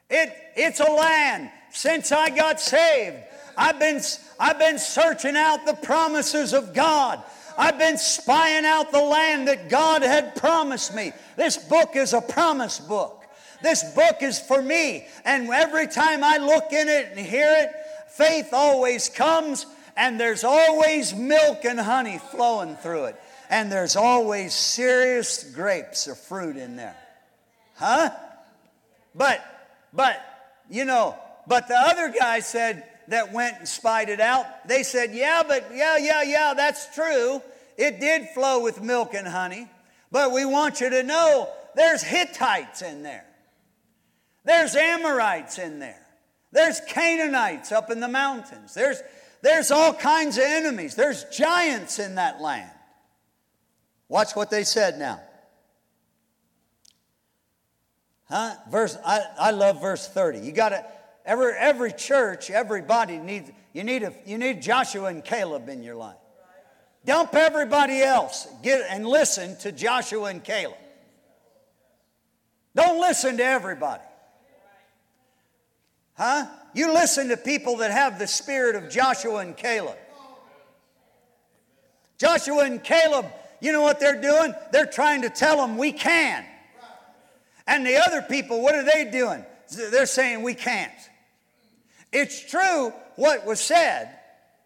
It, 0.10 0.34
it's 0.56 0.80
a 0.80 0.92
land. 0.92 1.52
Since 1.72 2.12
I 2.12 2.30
got 2.30 2.60
saved, 2.60 3.18
I've 3.58 3.80
been, 3.80 4.02
I've 4.40 4.60
been 4.60 4.80
searching 4.80 5.36
out 5.36 5.66
the 5.66 5.74
promises 5.74 6.54
of 6.54 6.74
God. 6.74 7.22
I've 7.58 7.78
been 7.78 7.98
spying 7.98 8.66
out 8.66 8.92
the 8.92 9.02
land 9.02 9.48
that 9.48 9.70
God 9.70 10.04
had 10.04 10.36
promised 10.36 10.94
me. 10.96 11.12
This 11.36 11.58
book 11.58 11.96
is 11.96 12.14
a 12.14 12.22
promise 12.22 12.80
book. 12.80 13.26
This 13.64 13.84
book 13.96 14.18
is 14.22 14.40
for 14.40 14.62
me. 14.62 15.08
And 15.26 15.50
every 15.50 15.88
time 15.88 16.24
I 16.24 16.38
look 16.38 16.72
in 16.72 16.88
it 16.88 17.10
and 17.16 17.20
hear 17.20 17.50
it, 17.50 17.72
faith 18.10 18.50
always 18.54 19.10
comes, 19.10 19.66
and 19.96 20.20
there's 20.20 20.44
always 20.44 21.16
milk 21.16 21.66
and 21.66 21.80
honey 21.80 22.20
flowing 22.32 22.76
through 22.76 23.06
it. 23.06 23.16
And 23.50 23.72
there's 23.72 23.96
always 23.96 24.54
serious 24.54 25.44
grapes 25.44 26.08
or 26.08 26.16
fruit 26.16 26.58
in 26.58 26.76
there. 26.76 26.96
Huh? 27.76 28.12
But, 29.16 29.44
but, 29.94 30.20
you 30.70 30.86
know, 30.86 31.16
but 31.48 31.68
the 31.68 31.78
other 31.78 32.14
guy 32.18 32.40
said, 32.40 32.84
that 33.08 33.32
went 33.32 33.58
and 33.60 33.68
spied 33.68 34.10
it 34.10 34.20
out, 34.20 34.68
they 34.68 34.84
said, 34.84 35.14
Yeah, 35.14 35.44
but 35.48 35.70
yeah, 35.74 35.98
yeah, 35.98 36.24
yeah, 36.24 36.54
that's 36.56 36.94
true. 36.94 37.42
It 37.78 38.00
did 38.00 38.30
flow 38.30 38.64
with 38.64 38.82
milk 38.82 39.14
and 39.14 39.28
honey. 39.28 39.68
But 40.12 40.32
we 40.32 40.46
want 40.46 40.82
you 40.82 40.90
to 40.90 41.04
know 41.04 41.50
there's 41.76 42.02
Hittites 42.02 42.82
in 42.82 43.04
there, 43.04 43.26
there's 44.46 44.76
Amorites 44.76 45.58
in 45.58 45.80
there, 45.80 46.02
there's 46.52 46.82
Canaanites 46.88 47.72
up 47.72 47.90
in 47.90 48.00
the 48.00 48.08
mountains, 48.08 48.74
there's, 48.74 49.02
there's 49.42 49.72
all 49.72 49.94
kinds 49.94 50.38
of 50.38 50.44
enemies, 50.44 50.96
there's 50.96 51.24
giants 51.26 52.00
in 52.00 52.16
that 52.16 52.42
land. 52.42 52.72
Watch 54.10 54.36
what 54.36 54.50
they 54.50 54.64
said 54.64 54.98
now. 54.98 55.20
Huh? 58.30 58.56
Verse, 58.70 58.98
I, 59.06 59.22
I 59.40 59.52
love 59.52 59.82
verse 59.82 60.08
30. 60.08 60.40
You 60.40 60.52
got 60.52 60.70
to 60.70 60.86
Every, 61.28 61.52
every 61.58 61.92
church, 61.92 62.50
everybody 62.50 63.18
needs, 63.18 63.52
you 63.74 63.84
need, 63.84 64.02
a, 64.04 64.14
you 64.26 64.38
need 64.38 64.62
Joshua 64.62 65.08
and 65.08 65.22
Caleb 65.22 65.68
in 65.68 65.84
your 65.84 65.96
life. 65.96 66.16
Dump 67.06 67.36
everybody 67.36 68.02
else 68.02 68.48
get, 68.64 68.86
and 68.90 69.06
listen 69.06 69.58
to 69.58 69.74
Joshua 69.74 70.30
and 70.30 70.42
Caleb. 70.42 70.78
Don't 72.76 73.02
listen 73.02 73.36
to 73.38 73.44
everybody. 73.44 74.04
Huh? 76.14 76.46
You 76.74 76.94
listen 76.94 77.28
to 77.28 77.36
people 77.36 77.78
that 77.78 77.92
have 77.92 78.20
the 78.20 78.28
spirit 78.28 78.82
of 78.82 78.90
Joshua 78.90 79.40
and 79.40 79.56
Caleb. 79.56 79.98
Joshua 82.18 82.64
and 82.64 82.82
Caleb, 82.82 83.26
you 83.60 83.74
know 83.74 83.82
what 83.82 84.00
they're 84.00 84.22
doing? 84.22 84.54
They're 84.72 84.86
trying 84.86 85.24
to 85.24 85.30
tell 85.30 85.58
them 85.58 85.78
we 85.78 85.92
can. 85.92 86.46
And 87.68 87.86
the 87.86 87.98
other 87.98 88.22
people, 88.22 88.62
what 88.62 88.76
are 88.76 88.84
they 88.84 89.10
doing? 89.12 89.46
They're 89.92 90.06
saying 90.06 90.42
we 90.44 90.54
can't. 90.54 90.92
It's 92.14 92.50
true 92.50 92.94
what 93.16 93.46
was 93.46 93.60
said 93.60 94.10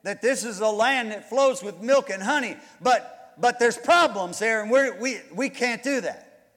that 0.03 0.21
this 0.21 0.45
is 0.45 0.59
a 0.59 0.67
land 0.67 1.11
that 1.11 1.29
flows 1.29 1.63
with 1.63 1.81
milk 1.81 2.09
and 2.09 2.21
honey, 2.21 2.57
but, 2.81 3.33
but 3.39 3.59
there's 3.59 3.77
problems 3.77 4.39
there, 4.39 4.61
and 4.61 4.71
we're, 4.71 4.99
we, 4.99 5.17
we 5.33 5.49
can't 5.49 5.83
do 5.83 6.01
that. 6.01 6.49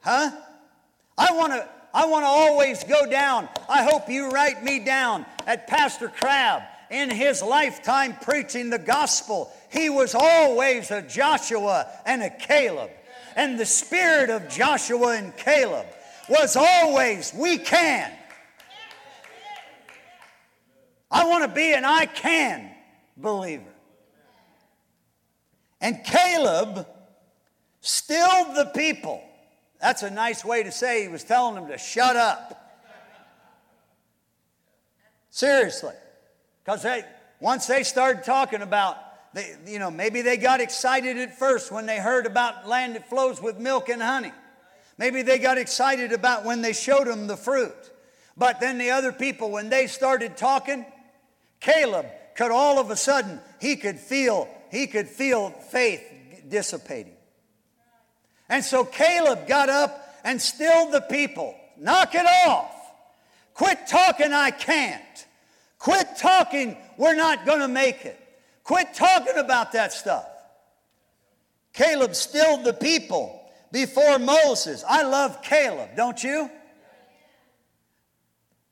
Huh? 0.00 0.30
I 1.16 1.32
want 1.32 1.52
to 1.52 1.68
I 1.94 2.06
want 2.06 2.24
to 2.24 2.28
always 2.28 2.84
go 2.84 3.10
down. 3.10 3.48
I 3.68 3.82
hope 3.82 4.08
you 4.08 4.30
write 4.30 4.62
me 4.62 4.78
down 4.78 5.24
at 5.46 5.66
Pastor 5.66 6.08
Crabb 6.08 6.62
in 6.90 7.10
his 7.10 7.42
lifetime 7.42 8.16
preaching 8.22 8.70
the 8.70 8.78
gospel. 8.78 9.52
He 9.70 9.88
was 9.88 10.14
always 10.14 10.90
a 10.90 11.02
Joshua 11.02 11.86
and 12.04 12.22
a 12.22 12.30
Caleb. 12.30 12.90
And 13.38 13.56
the 13.56 13.66
spirit 13.66 14.30
of 14.30 14.48
Joshua 14.48 15.16
and 15.16 15.34
Caleb 15.36 15.86
was 16.28 16.56
always, 16.56 17.32
we 17.32 17.56
can. 17.56 18.12
I 21.08 21.24
want 21.24 21.44
to 21.44 21.48
be 21.48 21.72
an 21.72 21.84
I 21.84 22.06
can 22.06 22.68
believer. 23.16 23.62
And 25.80 26.02
Caleb 26.02 26.84
stilled 27.80 28.56
the 28.56 28.72
people. 28.74 29.22
That's 29.80 30.02
a 30.02 30.10
nice 30.10 30.44
way 30.44 30.64
to 30.64 30.72
say 30.72 31.02
he 31.02 31.08
was 31.08 31.22
telling 31.22 31.54
them 31.54 31.68
to 31.68 31.78
shut 31.78 32.16
up. 32.16 32.80
Seriously. 35.30 35.94
Because 36.64 36.82
they, 36.82 37.04
once 37.38 37.68
they 37.68 37.84
started 37.84 38.24
talking 38.24 38.62
about, 38.62 38.96
they, 39.38 39.56
you 39.66 39.78
know, 39.78 39.90
maybe 39.90 40.22
they 40.22 40.36
got 40.36 40.60
excited 40.60 41.16
at 41.16 41.38
first 41.38 41.70
when 41.70 41.86
they 41.86 41.98
heard 41.98 42.26
about 42.26 42.66
land 42.66 42.96
that 42.96 43.08
flows 43.08 43.40
with 43.40 43.58
milk 43.58 43.88
and 43.88 44.02
honey. 44.02 44.32
Maybe 44.98 45.22
they 45.22 45.38
got 45.38 45.58
excited 45.58 46.12
about 46.12 46.44
when 46.44 46.60
they 46.60 46.72
showed 46.72 47.06
them 47.06 47.28
the 47.28 47.36
fruit. 47.36 47.92
But 48.36 48.58
then 48.60 48.78
the 48.78 48.90
other 48.90 49.12
people, 49.12 49.50
when 49.50 49.68
they 49.68 49.86
started 49.86 50.36
talking, 50.36 50.84
Caleb 51.60 52.06
could 52.34 52.50
all 52.50 52.80
of 52.80 52.90
a 52.90 52.96
sudden, 52.96 53.40
he 53.60 53.76
could 53.76 53.98
feel, 53.98 54.48
he 54.70 54.88
could 54.88 55.08
feel 55.08 55.50
faith 55.50 56.02
dissipating. 56.48 57.14
And 58.48 58.64
so 58.64 58.84
Caleb 58.84 59.46
got 59.46 59.68
up 59.68 60.16
and 60.24 60.42
stilled 60.42 60.92
the 60.92 61.00
people. 61.02 61.54
Knock 61.78 62.14
it 62.14 62.26
off. 62.26 62.74
Quit 63.54 63.86
talking, 63.86 64.32
I 64.32 64.50
can't. 64.50 65.26
Quit 65.78 66.16
talking, 66.16 66.76
we're 66.96 67.14
not 67.14 67.46
going 67.46 67.60
to 67.60 67.68
make 67.68 68.04
it. 68.04 68.17
Quit 68.68 68.92
talking 68.92 69.38
about 69.38 69.72
that 69.72 69.94
stuff. 69.94 70.26
Caleb 71.72 72.14
stilled 72.14 72.64
the 72.64 72.74
people 72.74 73.40
before 73.72 74.18
Moses. 74.18 74.84
I 74.86 75.04
love 75.04 75.42
Caleb, 75.42 75.96
don't 75.96 76.22
you? 76.22 76.50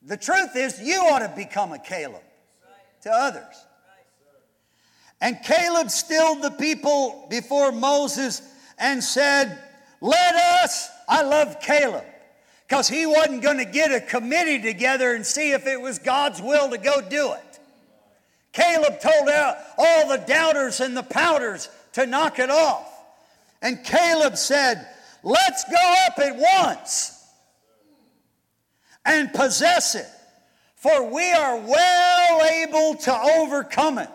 The 0.02 0.18
truth 0.18 0.54
is, 0.54 0.82
you 0.82 0.96
ought 0.96 1.20
to 1.20 1.32
become 1.34 1.72
a 1.72 1.78
Caleb 1.78 2.20
to 3.04 3.10
others. 3.10 3.64
And 5.22 5.42
Caleb 5.42 5.90
stilled 5.90 6.42
the 6.42 6.50
people 6.50 7.26
before 7.30 7.72
Moses 7.72 8.42
and 8.78 9.02
said, 9.02 9.58
Let 10.02 10.34
us, 10.34 10.90
I 11.08 11.22
love 11.22 11.58
Caleb, 11.62 12.04
because 12.68 12.86
he 12.86 13.06
wasn't 13.06 13.40
going 13.40 13.56
to 13.56 13.64
get 13.64 13.92
a 13.92 14.00
committee 14.02 14.60
together 14.60 15.14
and 15.14 15.24
see 15.24 15.52
if 15.52 15.66
it 15.66 15.80
was 15.80 15.98
God's 15.98 16.42
will 16.42 16.68
to 16.68 16.76
go 16.76 17.00
do 17.00 17.32
it. 17.32 17.45
Caleb 18.56 19.00
told 19.00 19.28
all 19.76 20.08
the 20.08 20.24
doubters 20.26 20.80
and 20.80 20.96
the 20.96 21.02
pouters 21.02 21.68
to 21.92 22.06
knock 22.06 22.38
it 22.38 22.48
off. 22.48 22.90
And 23.60 23.84
Caleb 23.84 24.38
said, 24.38 24.88
Let's 25.22 25.64
go 25.64 25.94
up 26.06 26.18
at 26.18 26.36
once 26.36 27.22
and 29.04 29.30
possess 29.34 29.94
it, 29.94 30.06
for 30.76 31.12
we 31.12 31.30
are 31.32 31.58
well 31.58 32.44
able 32.44 32.94
to 32.94 33.12
overcome 33.14 33.98
it. 33.98 34.08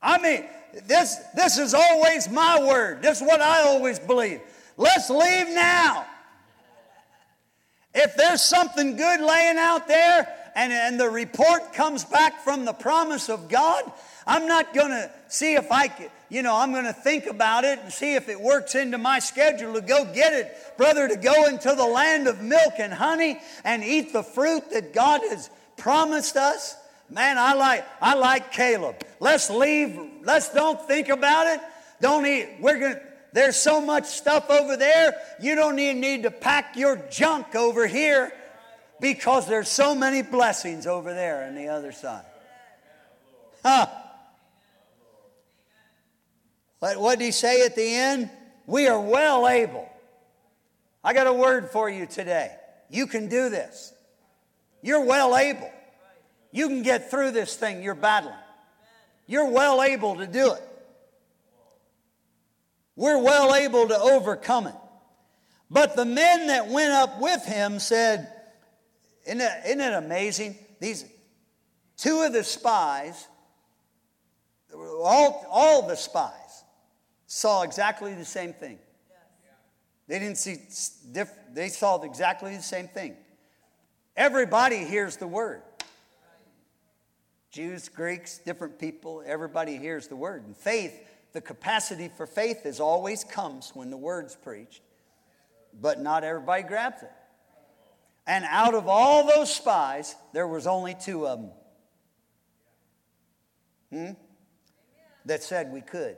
I 0.00 0.16
mean, 0.18 0.46
this, 0.86 1.16
this 1.34 1.58
is 1.58 1.74
always 1.74 2.30
my 2.30 2.66
word. 2.66 3.02
This 3.02 3.20
is 3.20 3.26
what 3.26 3.42
I 3.42 3.62
always 3.64 3.98
believe. 3.98 4.40
Let's 4.78 5.10
leave 5.10 5.48
now. 5.48 6.06
If 7.94 8.16
there's 8.16 8.42
something 8.42 8.96
good 8.96 9.20
laying 9.20 9.58
out 9.58 9.86
there, 9.86 10.39
and, 10.60 10.74
and 10.74 11.00
the 11.00 11.08
report 11.08 11.72
comes 11.72 12.04
back 12.04 12.44
from 12.44 12.66
the 12.66 12.74
promise 12.74 13.30
of 13.30 13.48
God, 13.48 13.82
I'm 14.26 14.46
not 14.46 14.74
going 14.74 14.90
to 14.90 15.10
see 15.28 15.54
if 15.54 15.72
I 15.72 15.88
can, 15.88 16.10
you 16.28 16.42
know, 16.42 16.54
I'm 16.54 16.72
going 16.72 16.84
to 16.84 16.92
think 16.92 17.24
about 17.24 17.64
it 17.64 17.78
and 17.78 17.90
see 17.90 18.14
if 18.14 18.28
it 18.28 18.38
works 18.38 18.74
into 18.74 18.98
my 18.98 19.20
schedule 19.20 19.72
to 19.72 19.80
go 19.80 20.04
get 20.12 20.34
it, 20.34 20.54
brother, 20.76 21.08
to 21.08 21.16
go 21.16 21.46
into 21.46 21.74
the 21.74 21.86
land 21.86 22.28
of 22.28 22.42
milk 22.42 22.74
and 22.78 22.92
honey 22.92 23.40
and 23.64 23.82
eat 23.82 24.12
the 24.12 24.22
fruit 24.22 24.70
that 24.72 24.92
God 24.92 25.22
has 25.30 25.48
promised 25.78 26.36
us. 26.36 26.76
Man, 27.08 27.38
I 27.38 27.54
like 27.54 27.86
I 28.02 28.14
like 28.14 28.52
Caleb. 28.52 29.02
Let's 29.18 29.48
leave. 29.48 29.98
Let's 30.22 30.52
don't 30.52 30.80
think 30.86 31.08
about 31.08 31.46
it. 31.46 31.60
Don't 32.02 32.26
eat. 32.26 32.58
We're 32.60 32.78
going 32.78 32.96
there's 33.32 33.56
so 33.56 33.80
much 33.80 34.04
stuff 34.04 34.50
over 34.50 34.76
there. 34.76 35.14
You 35.40 35.54
don't 35.54 35.78
even 35.78 36.00
need 36.00 36.24
to 36.24 36.30
pack 36.30 36.76
your 36.76 36.96
junk 37.10 37.54
over 37.54 37.86
here 37.86 38.32
because 39.00 39.46
there's 39.46 39.68
so 39.68 39.94
many 39.94 40.22
blessings 40.22 40.86
over 40.86 41.14
there 41.14 41.44
on 41.46 41.54
the 41.54 41.68
other 41.68 41.92
side. 41.92 42.24
Huh. 43.64 43.86
What, 46.78 46.98
what 46.98 47.18
did 47.18 47.24
he 47.24 47.30
say 47.30 47.64
at 47.64 47.76
the 47.76 47.94
end? 47.94 48.30
We 48.66 48.88
are 48.88 49.00
well 49.00 49.48
able. 49.48 49.88
I 51.02 51.12
got 51.12 51.26
a 51.26 51.32
word 51.32 51.70
for 51.70 51.88
you 51.88 52.06
today. 52.06 52.54
You 52.88 53.06
can 53.06 53.28
do 53.28 53.48
this. 53.48 53.92
You're 54.82 55.04
well 55.04 55.36
able. 55.36 55.70
You 56.52 56.68
can 56.68 56.82
get 56.82 57.10
through 57.10 57.30
this 57.32 57.56
thing 57.56 57.82
you're 57.82 57.94
battling. 57.94 58.34
You're 59.26 59.50
well 59.50 59.82
able 59.82 60.16
to 60.16 60.26
do 60.26 60.52
it. 60.52 60.62
We're 62.96 63.22
well 63.22 63.54
able 63.54 63.88
to 63.88 63.98
overcome 63.98 64.66
it. 64.66 64.74
But 65.70 65.94
the 65.94 66.04
men 66.04 66.48
that 66.48 66.68
went 66.68 66.92
up 66.92 67.20
with 67.20 67.44
him 67.44 67.78
said, 67.78 68.30
isn't 69.26 69.40
it, 69.40 69.52
isn't 69.66 69.80
it 69.80 69.92
amazing? 69.94 70.56
These 70.80 71.04
two 71.96 72.22
of 72.22 72.32
the 72.32 72.44
spies, 72.44 73.28
all, 74.74 75.46
all 75.50 75.86
the 75.86 75.96
spies, 75.96 76.64
saw 77.26 77.62
exactly 77.62 78.14
the 78.14 78.24
same 78.24 78.52
thing. 78.52 78.78
They 80.08 80.18
didn't 80.18 80.38
see, 80.38 80.56
they 81.52 81.68
saw 81.68 82.02
exactly 82.02 82.56
the 82.56 82.62
same 82.62 82.88
thing. 82.88 83.16
Everybody 84.16 84.78
hears 84.78 85.16
the 85.16 85.26
word. 85.26 85.62
Jews, 87.50 87.88
Greeks, 87.88 88.38
different 88.38 88.78
people, 88.78 89.22
everybody 89.26 89.76
hears 89.76 90.08
the 90.08 90.16
word. 90.16 90.44
And 90.46 90.56
faith, 90.56 90.92
the 91.32 91.40
capacity 91.40 92.08
for 92.16 92.26
faith 92.26 92.66
is 92.66 92.80
always 92.80 93.24
comes 93.24 93.70
when 93.74 93.90
the 93.90 93.96
word's 93.96 94.36
preached, 94.36 94.82
but 95.80 96.00
not 96.00 96.24
everybody 96.24 96.62
grabs 96.62 97.02
it. 97.02 97.12
And 98.30 98.44
out 98.48 98.74
of 98.74 98.86
all 98.86 99.26
those 99.26 99.52
spies, 99.52 100.14
there 100.32 100.46
was 100.46 100.68
only 100.68 100.94
two 100.94 101.26
of 101.26 101.40
them. 101.40 101.50
Hmm? 103.92 104.12
That 105.24 105.42
said 105.42 105.72
we 105.72 105.80
could. 105.80 106.16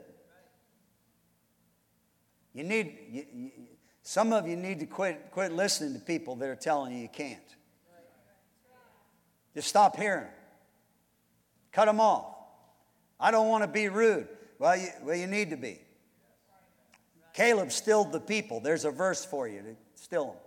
You 2.53 2.65
need, 2.65 2.99
you, 3.09 3.25
you, 3.33 3.51
some 4.03 4.31
of 4.31 4.47
you 4.47 4.55
need 4.55 4.79
to 4.81 4.85
quit, 4.85 5.31
quit 5.31 5.53
listening 5.53 5.95
to 5.95 5.99
people 5.99 6.35
that 6.35 6.47
are 6.47 6.55
telling 6.55 6.93
you 6.93 6.99
you 6.99 7.09
can't. 7.09 7.39
Just 9.55 9.69
stop 9.69 9.97
hearing 9.97 10.25
them. 10.25 10.33
Cut 11.71 11.85
them 11.85 11.99
off. 11.99 12.35
I 13.19 13.31
don't 13.31 13.49
want 13.49 13.63
to 13.63 13.67
be 13.67 13.89
rude. 13.89 14.27
Well, 14.59 14.77
you, 14.77 14.89
well, 15.01 15.15
you 15.15 15.25
need 15.25 15.49
to 15.49 15.57
be. 15.57 15.79
Caleb 17.33 17.71
stilled 17.71 18.11
the 18.11 18.19
people. 18.19 18.59
There's 18.59 18.85
a 18.85 18.91
verse 18.91 19.25
for 19.25 19.47
you 19.47 19.63
to 19.63 19.75
still 19.95 20.25
them. 20.25 20.42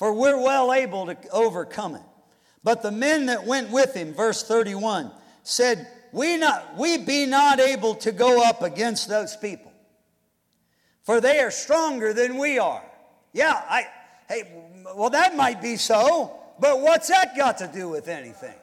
For 0.00 0.14
we're 0.14 0.42
well 0.42 0.72
able 0.72 1.04
to 1.04 1.16
overcome 1.30 1.94
it. 1.94 2.02
But 2.64 2.80
the 2.80 2.90
men 2.90 3.26
that 3.26 3.44
went 3.44 3.70
with 3.70 3.92
him, 3.92 4.14
verse 4.14 4.42
31, 4.42 5.10
said, 5.42 5.86
we, 6.10 6.38
not, 6.38 6.78
we 6.78 6.96
be 6.96 7.26
not 7.26 7.60
able 7.60 7.94
to 7.96 8.10
go 8.10 8.42
up 8.42 8.62
against 8.62 9.10
those 9.10 9.36
people, 9.36 9.70
for 11.02 11.20
they 11.20 11.40
are 11.40 11.50
stronger 11.50 12.14
than 12.14 12.38
we 12.38 12.58
are. 12.58 12.82
Yeah, 13.34 13.52
I, 13.52 13.88
hey, 14.26 14.50
well, 14.96 15.10
that 15.10 15.36
might 15.36 15.60
be 15.60 15.76
so, 15.76 16.34
but 16.58 16.80
what's 16.80 17.08
that 17.08 17.36
got 17.36 17.58
to 17.58 17.70
do 17.72 17.90
with 17.90 18.08
anything? 18.08 18.56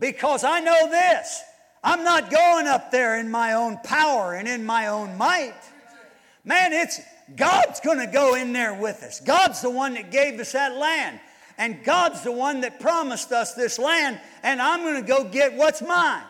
Because 0.00 0.42
I 0.42 0.60
know 0.60 0.88
this 0.90 1.42
I'm 1.84 2.02
not 2.02 2.30
going 2.30 2.66
up 2.66 2.90
there 2.90 3.20
in 3.20 3.30
my 3.30 3.52
own 3.52 3.76
power 3.84 4.32
and 4.32 4.48
in 4.48 4.64
my 4.64 4.86
own 4.86 5.18
might. 5.18 5.60
Man, 6.44 6.72
it's 6.72 6.98
God's 7.36 7.80
going 7.80 7.98
to 7.98 8.06
go 8.06 8.34
in 8.34 8.52
there 8.52 8.74
with 8.74 9.02
us. 9.02 9.20
God's 9.20 9.60
the 9.60 9.70
one 9.70 9.94
that 9.94 10.10
gave 10.10 10.40
us 10.40 10.52
that 10.52 10.76
land. 10.76 11.20
And 11.58 11.82
God's 11.84 12.22
the 12.22 12.32
one 12.32 12.60
that 12.60 12.78
promised 12.78 13.32
us 13.32 13.54
this 13.54 13.78
land, 13.78 14.20
and 14.44 14.62
I'm 14.62 14.82
going 14.82 15.02
to 15.02 15.08
go 15.08 15.24
get 15.24 15.54
what's 15.54 15.82
mine. 15.82 16.22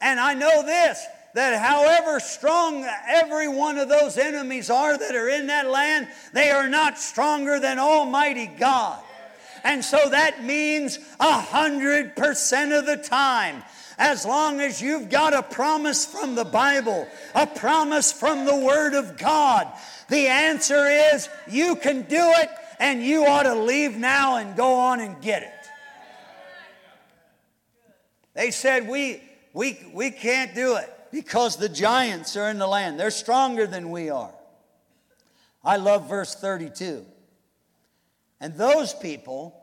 And 0.00 0.18
I 0.18 0.34
know 0.34 0.64
this 0.64 1.04
that 1.34 1.60
however 1.60 2.18
strong 2.18 2.84
every 3.08 3.46
one 3.46 3.78
of 3.78 3.88
those 3.88 4.18
enemies 4.18 4.68
are 4.68 4.98
that 4.98 5.14
are 5.14 5.28
in 5.28 5.46
that 5.46 5.68
land, 5.68 6.08
they 6.32 6.50
are 6.50 6.68
not 6.68 6.98
stronger 6.98 7.60
than 7.60 7.78
Almighty 7.78 8.48
God. 8.48 9.00
And 9.62 9.84
so 9.84 10.08
that 10.10 10.42
means 10.42 10.98
a 11.20 11.40
hundred 11.40 12.16
percent 12.16 12.72
of 12.72 12.86
the 12.86 12.96
time, 12.96 13.62
as 14.00 14.24
long 14.24 14.62
as 14.62 14.80
you've 14.80 15.10
got 15.10 15.34
a 15.34 15.42
promise 15.42 16.06
from 16.06 16.34
the 16.34 16.44
Bible, 16.44 17.06
a 17.34 17.46
promise 17.46 18.10
from 18.10 18.46
the 18.46 18.56
Word 18.56 18.94
of 18.94 19.18
God, 19.18 19.70
the 20.08 20.26
answer 20.26 20.86
is 20.88 21.28
you 21.46 21.76
can 21.76 22.02
do 22.02 22.32
it 22.38 22.48
and 22.78 23.04
you 23.04 23.26
ought 23.26 23.42
to 23.42 23.54
leave 23.54 23.98
now 23.98 24.36
and 24.36 24.56
go 24.56 24.72
on 24.72 25.00
and 25.00 25.20
get 25.20 25.42
it. 25.42 25.52
They 28.32 28.50
said, 28.50 28.88
We, 28.88 29.22
we, 29.52 29.78
we 29.92 30.10
can't 30.10 30.54
do 30.54 30.76
it 30.76 30.90
because 31.12 31.56
the 31.56 31.68
giants 31.68 32.38
are 32.38 32.48
in 32.48 32.58
the 32.58 32.66
land. 32.66 32.98
They're 32.98 33.10
stronger 33.10 33.66
than 33.66 33.90
we 33.90 34.08
are. 34.08 34.32
I 35.62 35.76
love 35.76 36.08
verse 36.08 36.34
32. 36.34 37.04
And 38.40 38.54
those 38.54 38.94
people 38.94 39.62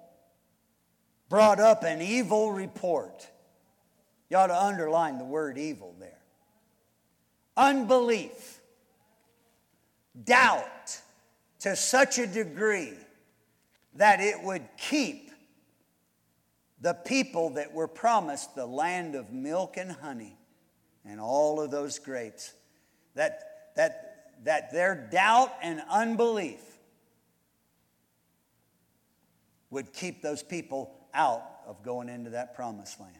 brought 1.27 1.59
up 1.59 1.83
an 1.83 2.03
evil 2.03 2.51
report. 2.51 3.27
You 4.29 4.37
ought 4.37 4.47
to 4.47 4.61
underline 4.61 5.17
the 5.17 5.25
word 5.25 5.57
evil 5.57 5.95
there. 5.99 6.19
Unbelief, 7.55 8.59
doubt 10.23 10.99
to 11.59 11.75
such 11.75 12.19
a 12.19 12.27
degree 12.27 12.93
that 13.95 14.19
it 14.19 14.43
would 14.43 14.67
keep 14.77 15.31
the 16.81 16.93
people 16.93 17.51
that 17.51 17.73
were 17.73 17.87
promised 17.87 18.55
the 18.55 18.65
land 18.65 19.15
of 19.15 19.31
milk 19.31 19.77
and 19.77 19.91
honey 19.91 20.37
and 21.05 21.19
all 21.19 21.59
of 21.59 21.71
those 21.71 21.97
grapes. 21.97 22.53
That, 23.15 23.73
that, 23.75 24.33
that 24.43 24.71
their 24.71 24.93
doubt 24.93 25.51
and 25.63 25.81
unbelief 25.89 26.61
would 29.69 29.91
keep 29.93 30.21
those 30.21 30.43
people 30.43 30.93
out 31.13 31.43
of 31.65 31.81
going 31.81 32.09
into 32.09 32.31
that 32.31 32.55
promised 32.55 32.99
land. 32.99 33.13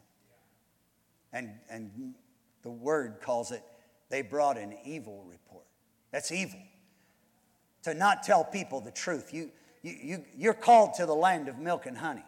And, 1.33 1.51
and 1.69 2.13
the 2.63 2.69
word 2.69 3.17
calls 3.21 3.51
it, 3.51 3.63
they 4.09 4.21
brought 4.21 4.57
an 4.57 4.75
evil 4.85 5.25
report. 5.29 5.65
That's 6.11 6.31
evil. 6.31 6.59
To 7.83 7.93
not 7.93 8.23
tell 8.23 8.43
people 8.43 8.81
the 8.81 8.91
truth. 8.91 9.33
You, 9.33 9.51
you, 9.81 9.95
you, 10.01 10.25
you're 10.35 10.53
called 10.53 10.95
to 10.95 11.05
the 11.05 11.15
land 11.15 11.47
of 11.47 11.59
milk 11.59 11.85
and 11.85 11.97
honey. 11.97 12.23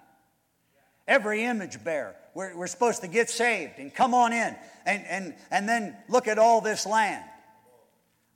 Every 1.08 1.44
image 1.44 1.84
bearer, 1.84 2.16
we're, 2.36 2.56
we're 2.56 2.68
supposed 2.68 3.02
to 3.02 3.08
get 3.08 3.30
saved 3.30 3.80
and 3.80 3.94
come 3.94 4.14
on 4.14 4.32
in 4.32 4.56
and, 4.86 5.06
and, 5.08 5.36
and 5.50 5.68
then 5.68 5.98
look 6.08 6.28
at 6.28 6.38
all 6.38 6.62
this 6.62 6.86
land. 6.86 7.24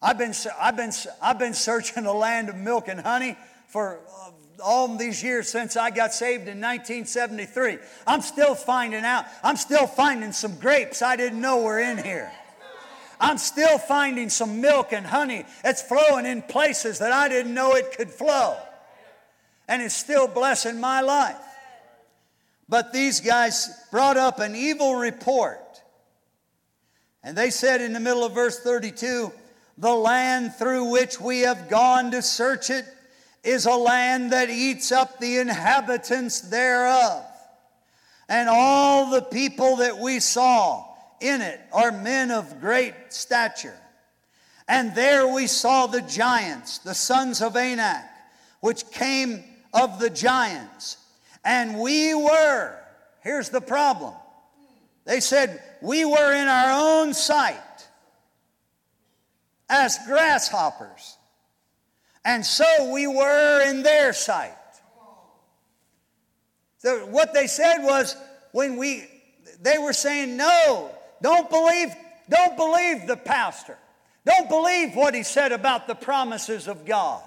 I've 0.01 0.18
been, 0.18 0.34
I've, 0.59 0.76
been, 0.76 0.91
I've 1.22 1.39
been 1.39 1.53
searching 1.53 2.03
the 2.03 2.14
land 2.14 2.49
of 2.49 2.55
milk 2.55 2.88
and 2.88 2.99
honey 2.99 3.38
for 3.68 3.99
uh, 3.99 4.32
all 4.64 4.95
these 4.95 5.22
years 5.22 5.49
since 5.49 5.76
I 5.76 5.89
got 5.89 6.14
saved 6.14 6.47
in 6.47 6.61
1973. 6.61 7.78
I'm 8.07 8.22
still 8.22 8.55
finding 8.55 9.03
out. 9.03 9.26
I'm 9.43 9.57
still 9.57 9.88
finding 9.88 10.32
some 10.32 10.57
grapes 10.57 11.01
I 11.01 11.16
didn't 11.16 11.41
know 11.41 11.61
were 11.61 11.80
in 11.80 11.97
here. 11.97 12.32
I'm 13.20 13.38
still 13.38 13.78
finding 13.78 14.30
some 14.30 14.59
milk 14.61 14.91
and 14.91 15.05
honey 15.05 15.45
that's 15.64 15.82
flowing 15.82 16.26
in 16.26 16.41
places 16.41 16.99
that 16.99 17.11
I 17.11 17.30
didn't 17.30 17.53
know 17.53 17.74
it 17.76 17.95
could 17.95 18.09
flow. 18.09 18.57
And 19.68 19.82
it's 19.82 19.95
still 19.95 20.28
blessing 20.28 20.80
my 20.80 21.01
life. 21.01 21.38
But 22.68 22.91
these 22.91 23.22
guys 23.22 23.70
brought 23.91 24.18
up 24.18 24.39
an 24.39 24.55
evil 24.55 24.95
report. 24.95 25.59
And 27.24 27.38
they 27.38 27.49
said 27.49 27.82
in 27.82 27.93
the 27.93 27.99
middle 27.99 28.26
of 28.26 28.34
verse 28.34 28.59
32 28.59 29.32
the 29.78 29.93
land 29.93 30.53
through 30.55 30.91
which 30.91 31.20
we 31.20 31.41
have 31.41 31.70
gone 31.70 32.11
to 32.11 32.22
search 32.22 32.70
it 32.70 32.86
is 33.44 33.66
a 33.66 33.76
land 33.76 34.32
that 34.32 34.50
eats 34.50 34.91
up 34.91 35.20
the 35.20 35.38
inhabitants 35.38 36.41
thereof. 36.41 37.24
And 38.30 38.48
all 38.50 39.12
the 39.12 39.22
people 39.22 39.78
that 39.78 39.98
we 39.98 40.20
saw 40.20 40.86
in 41.20 41.41
it 41.41 41.60
are 41.74 41.91
men 41.91 42.32
of 42.32 42.62
great 42.62 42.94
stature. 43.10 43.78
And 44.68 44.96
there 44.96 45.28
we 45.28 45.48
saw 45.48 45.88
the 45.88 46.02
giants, 46.02 46.80
the 46.80 46.94
sons 46.94 47.41
of 47.41 47.58
Anak, 47.58 48.06
which 48.62 48.89
came 48.91 49.44
of 49.74 50.00
the 50.00 50.10
giants. 50.10 50.98
And 51.44 51.80
we 51.80 52.16
were, 52.16 52.78
here's 53.22 53.50
the 53.50 53.62
problem. 53.62 54.14
They 55.06 55.20
said, 55.20 55.62
we 55.82 56.06
were 56.06 56.34
in 56.34 56.48
our 56.48 57.02
own 57.02 57.14
sight 57.14 57.60
as 59.70 60.00
grasshoppers. 60.08 61.18
And 62.26 62.46
so 62.46 62.92
we 62.92 63.08
were 63.08 63.62
in 63.68 63.84
their 63.84 64.14
sight. 64.14 64.52
So 66.80 67.06
what 67.08 67.34
they 67.34 67.48
said 67.48 67.80
was 67.80 68.16
when 68.52 68.78
we 68.78 69.06
they 69.62 69.78
were 69.78 69.94
saying, 69.94 70.36
no, 70.36 70.92
don't 71.22 71.50
believe, 71.50 71.90
don't 72.30 72.58
believe 72.58 73.08
the 73.08 73.16
pastor. 73.16 73.78
Don't 74.26 74.50
believe 74.50 74.96
what 74.96 75.16
he 75.16 75.24
said 75.24 75.52
about 75.52 75.88
the 75.88 75.96
promises 75.96 76.68
of 76.68 76.86
God. 76.86 77.22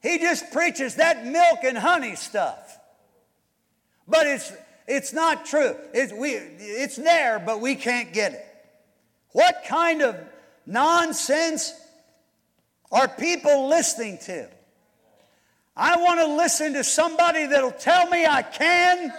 He 0.00 0.18
just 0.18 0.52
preaches 0.52 0.96
that 0.96 1.26
milk 1.26 1.58
and 1.64 1.76
honey 1.76 2.14
stuff. 2.14 2.78
But 4.06 4.26
it's 4.26 4.52
it's 4.88 5.12
not 5.12 5.44
true. 5.44 5.76
It's, 5.92 6.14
we, 6.14 6.30
it's 6.30 6.96
there, 6.96 7.38
but 7.38 7.60
we 7.60 7.74
can't 7.74 8.12
get 8.12 8.32
it. 8.32 8.46
What 9.32 9.64
kind 9.68 10.00
of 10.00 10.16
nonsense 10.64 11.74
are 12.90 13.08
people 13.08 13.68
listening 13.68 14.18
to? 14.18 14.48
I 15.76 15.96
want 15.96 16.20
to 16.20 16.26
listen 16.26 16.72
to 16.72 16.82
somebody 16.82 17.46
that'll 17.46 17.70
tell 17.70 18.08
me 18.08 18.26
I 18.26 18.42
can. 18.42 19.12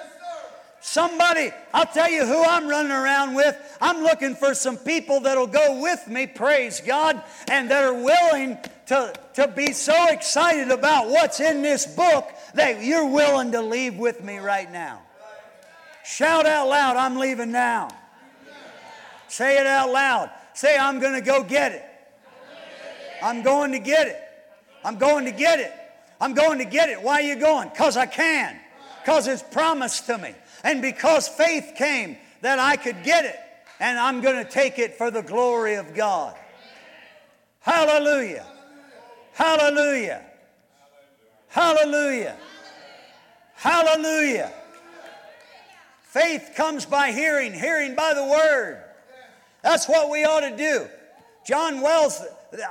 Somebody, 0.82 1.52
I'll 1.74 1.86
tell 1.86 2.10
you 2.10 2.26
who 2.26 2.42
I'm 2.44 2.68
running 2.68 2.92
around 2.92 3.36
with. 3.36 3.56
I'm 3.82 4.02
looking 4.02 4.34
for 4.34 4.54
some 4.54 4.78
people 4.78 5.22
that'll 5.22 5.48
go 5.48 5.82
with 5.82 6.08
me, 6.08 6.26
praise 6.26 6.82
God, 6.82 7.22
and 7.50 7.70
that 7.70 7.84
are 7.84 7.94
willing 7.94 8.58
to, 8.88 9.14
to 9.36 9.48
be 9.50 9.74
so 9.74 10.08
excited 10.08 10.72
about 10.72 11.10
what's 11.10 11.42
in 11.42 11.62
this 11.62 11.86
book 11.86 12.30
that 12.54 12.82
you're 12.82 13.08
willing 13.08 13.52
to 13.52 13.62
leave 13.62 13.98
with 13.98 14.24
me 14.24 14.38
right 14.38 14.72
now. 14.72 15.02
Shout 16.06 16.46
out 16.46 16.68
loud, 16.70 16.96
I'm 16.96 17.18
leaving 17.18 17.52
now. 17.52 17.90
Say 19.28 19.60
it 19.60 19.68
out 19.68 19.92
loud. 19.92 20.32
Say, 20.54 20.78
I'm 20.78 21.00
going 21.00 21.14
to 21.14 21.22
go 21.22 21.44
get 21.44 21.72
it. 21.72 21.86
I'm 23.22 23.42
going 23.44 23.72
to 23.74 23.80
get 23.80 24.08
it. 24.08 24.20
I'm 24.84 24.98
going 24.98 25.26
to 25.26 25.32
get 25.32 25.60
it. 25.60 25.74
I'm 26.22 26.34
going 26.34 26.60
to 26.60 26.66
get 26.66 26.90
it. 26.90 27.02
Why 27.02 27.16
are 27.16 27.22
you 27.22 27.36
going? 27.36 27.70
Because 27.70 27.98
I 27.98 28.06
can. 28.06 28.56
Because 29.02 29.28
it's 29.28 29.44
promised 29.44 30.06
to 30.08 30.18
me. 30.18 30.34
And 30.64 30.82
because 30.82 31.28
faith 31.28 31.74
came 31.78 32.18
that 32.42 32.60
I 32.60 32.76
could 32.76 33.04
get 33.04 33.26
it. 33.26 33.40
And 33.80 33.98
I'm 33.98 34.22
going 34.22 34.44
to 34.44 34.50
take 34.50 34.78
it 34.78 34.96
for 34.96 35.10
the 35.10 35.22
glory 35.22 35.76
of 35.76 35.94
God. 35.94 36.36
Hallelujah. 37.62 38.46
Hallelujah. 39.34 40.26
Hallelujah. 41.48 42.36
Hallelujah. 43.56 44.52
Faith 46.02 46.54
comes 46.56 46.86
by 46.86 47.12
hearing, 47.12 47.54
hearing 47.54 47.96
by 47.96 48.14
the 48.14 48.26
word. 48.26 48.84
That's 49.62 49.88
what 49.88 50.10
we 50.10 50.26
ought 50.26 50.42
to 50.42 50.56
do. 50.58 50.88
John 51.46 51.82
Wells, 51.82 52.22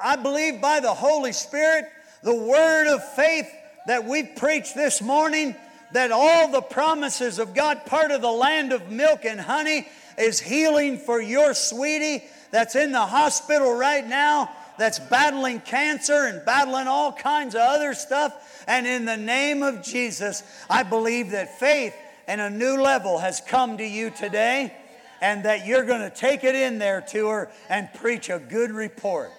I 0.03 0.16
believe 0.16 0.61
by 0.61 0.81
the 0.81 0.95
Holy 0.95 1.33
Spirit, 1.33 1.87
the 2.22 2.35
word 2.35 2.93
of 2.93 3.03
faith 3.14 3.49
that 3.87 4.05
we've 4.05 4.37
preached 4.37 4.74
this 4.74 5.01
morning, 5.01 5.55
that 5.93 6.11
all 6.11 6.51
the 6.51 6.61
promises 6.61 7.39
of 7.39 7.55
God, 7.55 7.87
part 7.87 8.11
of 8.11 8.20
the 8.20 8.31
land 8.31 8.72
of 8.72 8.91
milk 8.91 9.24
and 9.24 9.41
honey, 9.41 9.89
is 10.18 10.41
healing 10.41 10.99
for 10.99 11.20
your 11.20 11.55
sweetie 11.55 12.24
that's 12.51 12.74
in 12.74 12.93
the 12.93 13.07
hospital 13.07 13.72
right 13.72 14.07
now, 14.07 14.51
that's 14.79 14.99
battling 14.99 15.61
cancer 15.61 16.26
and 16.26 16.45
battling 16.45 16.87
all 16.87 17.12
kinds 17.12 17.55
of 17.55 17.61
other 17.61 17.95
stuff. 17.95 18.64
And 18.66 18.87
in 18.87 19.05
the 19.05 19.16
name 19.16 19.62
of 19.62 19.83
Jesus, 19.83 20.43
I 20.68 20.83
believe 20.83 21.31
that 21.31 21.59
faith 21.59 21.95
and 22.26 22.41
a 22.41 22.51
new 22.51 22.81
level 22.81 23.18
has 23.18 23.41
come 23.41 23.79
to 23.79 23.85
you 23.85 24.11
today 24.11 24.74
and 25.20 25.45
that 25.45 25.66
you're 25.66 25.85
going 25.85 26.01
to 26.01 26.14
take 26.14 26.45
it 26.45 26.55
in 26.55 26.79
there 26.79 27.01
to 27.01 27.29
her 27.29 27.51
and 27.68 27.93
preach 27.95 28.29
a 28.29 28.39
good 28.39 28.70
report. 28.70 29.33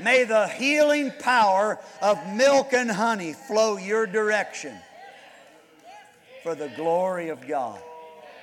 May 0.00 0.24
the 0.24 0.46
healing 0.48 1.12
power 1.18 1.78
of 2.00 2.18
milk 2.34 2.72
and 2.72 2.90
honey 2.90 3.32
flow 3.32 3.76
your 3.76 4.06
direction 4.06 4.76
for 6.42 6.54
the 6.54 6.68
glory 6.68 7.30
of 7.30 7.46
God. 7.46 7.80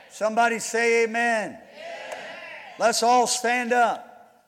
Somebody 0.09 0.59
say 0.59 1.03
amen. 1.03 1.57
Let's 2.77 3.03
all 3.03 3.25
stand 3.25 3.71
up. 3.71 4.41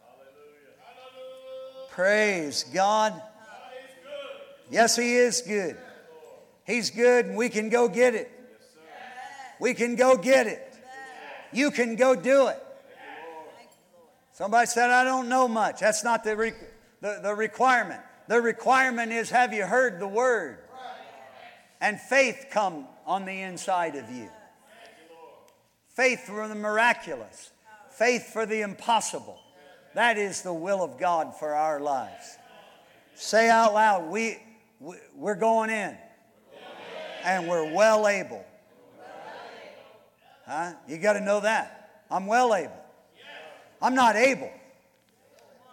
Hallelujah. 0.86 1.90
Praise 1.92 2.66
God. 2.74 3.22
Yes, 4.70 4.98
He 4.98 5.16
is 5.16 5.42
good. 5.42 5.78
He's 6.66 6.90
good, 6.90 7.26
and 7.28 7.38
we 7.38 7.48
can 7.48 7.70
go 7.70 7.88
get 7.88 8.16
it. 8.16 8.30
We 9.60 9.74
can 9.74 9.96
go 9.96 10.18
get 10.18 10.48
it. 10.48 10.62
You 11.54 11.72
can 11.72 11.96
go 11.96 12.16
do 12.16 12.48
it. 12.48 12.62
Somebody 14.34 14.68
said, 14.68 14.90
I 14.90 15.04
don't 15.04 15.30
know 15.30 15.48
much. 15.48 15.80
That's 15.80 16.04
not 16.04 16.24
the, 16.24 16.54
the, 17.02 17.20
the 17.22 17.34
requirement. 17.34 18.02
The 18.28 18.42
requirement 18.42 19.12
is 19.12 19.30
have 19.30 19.54
you 19.54 19.66
heard 19.66 20.00
the 20.00 20.08
word? 20.08 20.60
And 21.80 22.00
faith 22.00 22.48
come 22.52 22.88
on 23.06 23.26
the 23.26 23.42
inside 23.42 23.96
of 23.96 24.10
you. 24.10 24.30
Faith 25.90 26.22
for 26.26 26.48
the 26.48 26.56
miraculous. 26.56 27.52
Faith 27.92 28.32
for 28.34 28.46
the 28.46 28.62
impossible. 28.62 29.40
That 29.94 30.18
is 30.18 30.42
the 30.42 30.54
will 30.54 30.84
of 30.84 31.00
God 31.00 31.36
for 31.38 31.54
our 31.54 31.80
lives. 31.80 32.38
Say 33.16 33.50
out 33.50 33.74
loud, 33.74 34.10
we, 34.12 34.38
we, 34.80 34.96
we're 35.16 35.36
going 35.36 35.70
in. 35.70 35.98
And 37.24 37.48
we're 37.48 37.74
well 37.74 38.08
able. 38.08 38.46
Huh? 40.46 40.74
You 40.88 40.98
got 40.98 41.14
to 41.14 41.22
know 41.22 41.42
that. 41.42 42.06
I'm 42.10 42.26
well 42.28 42.54
able. 42.54 42.86
I'm 43.82 43.96
not 43.96 44.16
able. 44.16 44.52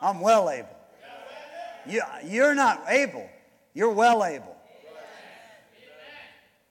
I'm 0.01 0.21
well 0.21 0.51
able. 0.51 0.74
You, 1.87 2.03
you're 2.25 2.55
not 2.55 2.85
able. 2.89 3.29
You're 3.75 3.93
well 3.93 4.25
able 4.25 4.57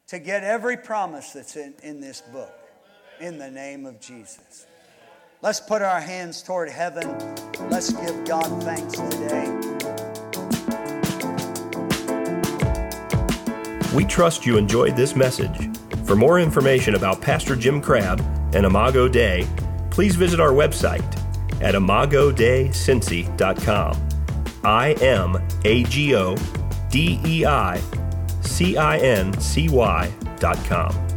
to 0.07 0.19
get 0.19 0.43
every 0.43 0.77
promise 0.77 1.31
that's 1.31 1.55
in, 1.55 1.73
in 1.83 1.99
this 1.99 2.21
book 2.21 2.53
in 3.19 3.37
the 3.37 3.49
name 3.49 3.85
of 3.85 3.99
Jesus. 3.99 4.65
Let's 5.41 5.59
put 5.59 5.81
our 5.81 5.99
hands 5.99 6.41
toward 6.41 6.69
heaven. 6.69 7.17
Let's 7.69 7.91
give 7.91 8.25
God 8.25 8.63
thanks 8.63 8.93
today. 8.93 9.49
We 13.93 14.05
trust 14.05 14.45
you 14.45 14.57
enjoyed 14.57 14.95
this 14.95 15.15
message. 15.15 15.69
For 16.05 16.15
more 16.15 16.39
information 16.39 16.95
about 16.95 17.21
Pastor 17.21 17.55
Jim 17.55 17.81
Crabb 17.81 18.21
and 18.53 18.65
Imago 18.65 19.07
Dei, 19.07 19.47
please 19.91 20.15
visit 20.15 20.39
our 20.39 20.51
website 20.51 21.03
at 21.61 21.75
imagodeicincy.com. 21.75 24.02
I 24.63 24.93
M 25.01 25.35
A 25.65 25.83
G 25.83 26.15
O 26.15 26.35
D 26.89 27.19
E 27.25 27.45
I 27.45 27.81
C 28.41 28.77
I 28.77 28.97
N 28.99 29.33
C 29.39 29.67
Y 29.69 30.11
dot 30.39 30.57
com. 30.67 31.12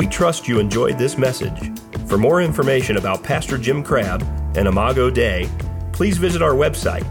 We 0.00 0.06
trust 0.06 0.48
you 0.48 0.58
enjoyed 0.60 0.96
this 0.96 1.18
message. 1.18 1.70
For 2.06 2.16
more 2.16 2.40
information 2.40 2.96
about 2.96 3.22
Pastor 3.22 3.58
Jim 3.58 3.82
Crabb 3.82 4.22
and 4.56 4.66
Imago 4.66 5.10
Dei, 5.10 5.46
please 5.92 6.16
visit 6.16 6.40
our 6.40 6.54
website 6.54 7.04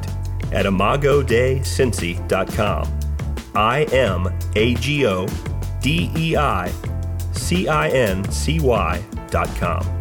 at 0.52 0.66
imagodeicincy.com. 0.66 2.99
I 3.53 3.84
M 3.84 4.28
A 4.56 4.74
G 4.74 5.06
O 5.06 5.28
D 5.84 6.10
E 6.18 6.36
I 6.36 6.72
C 7.34 7.68
I 7.68 7.90
N 7.90 8.28
C 8.32 8.60
Y 8.60 9.03
dot 9.30 9.56
com. 9.57 9.99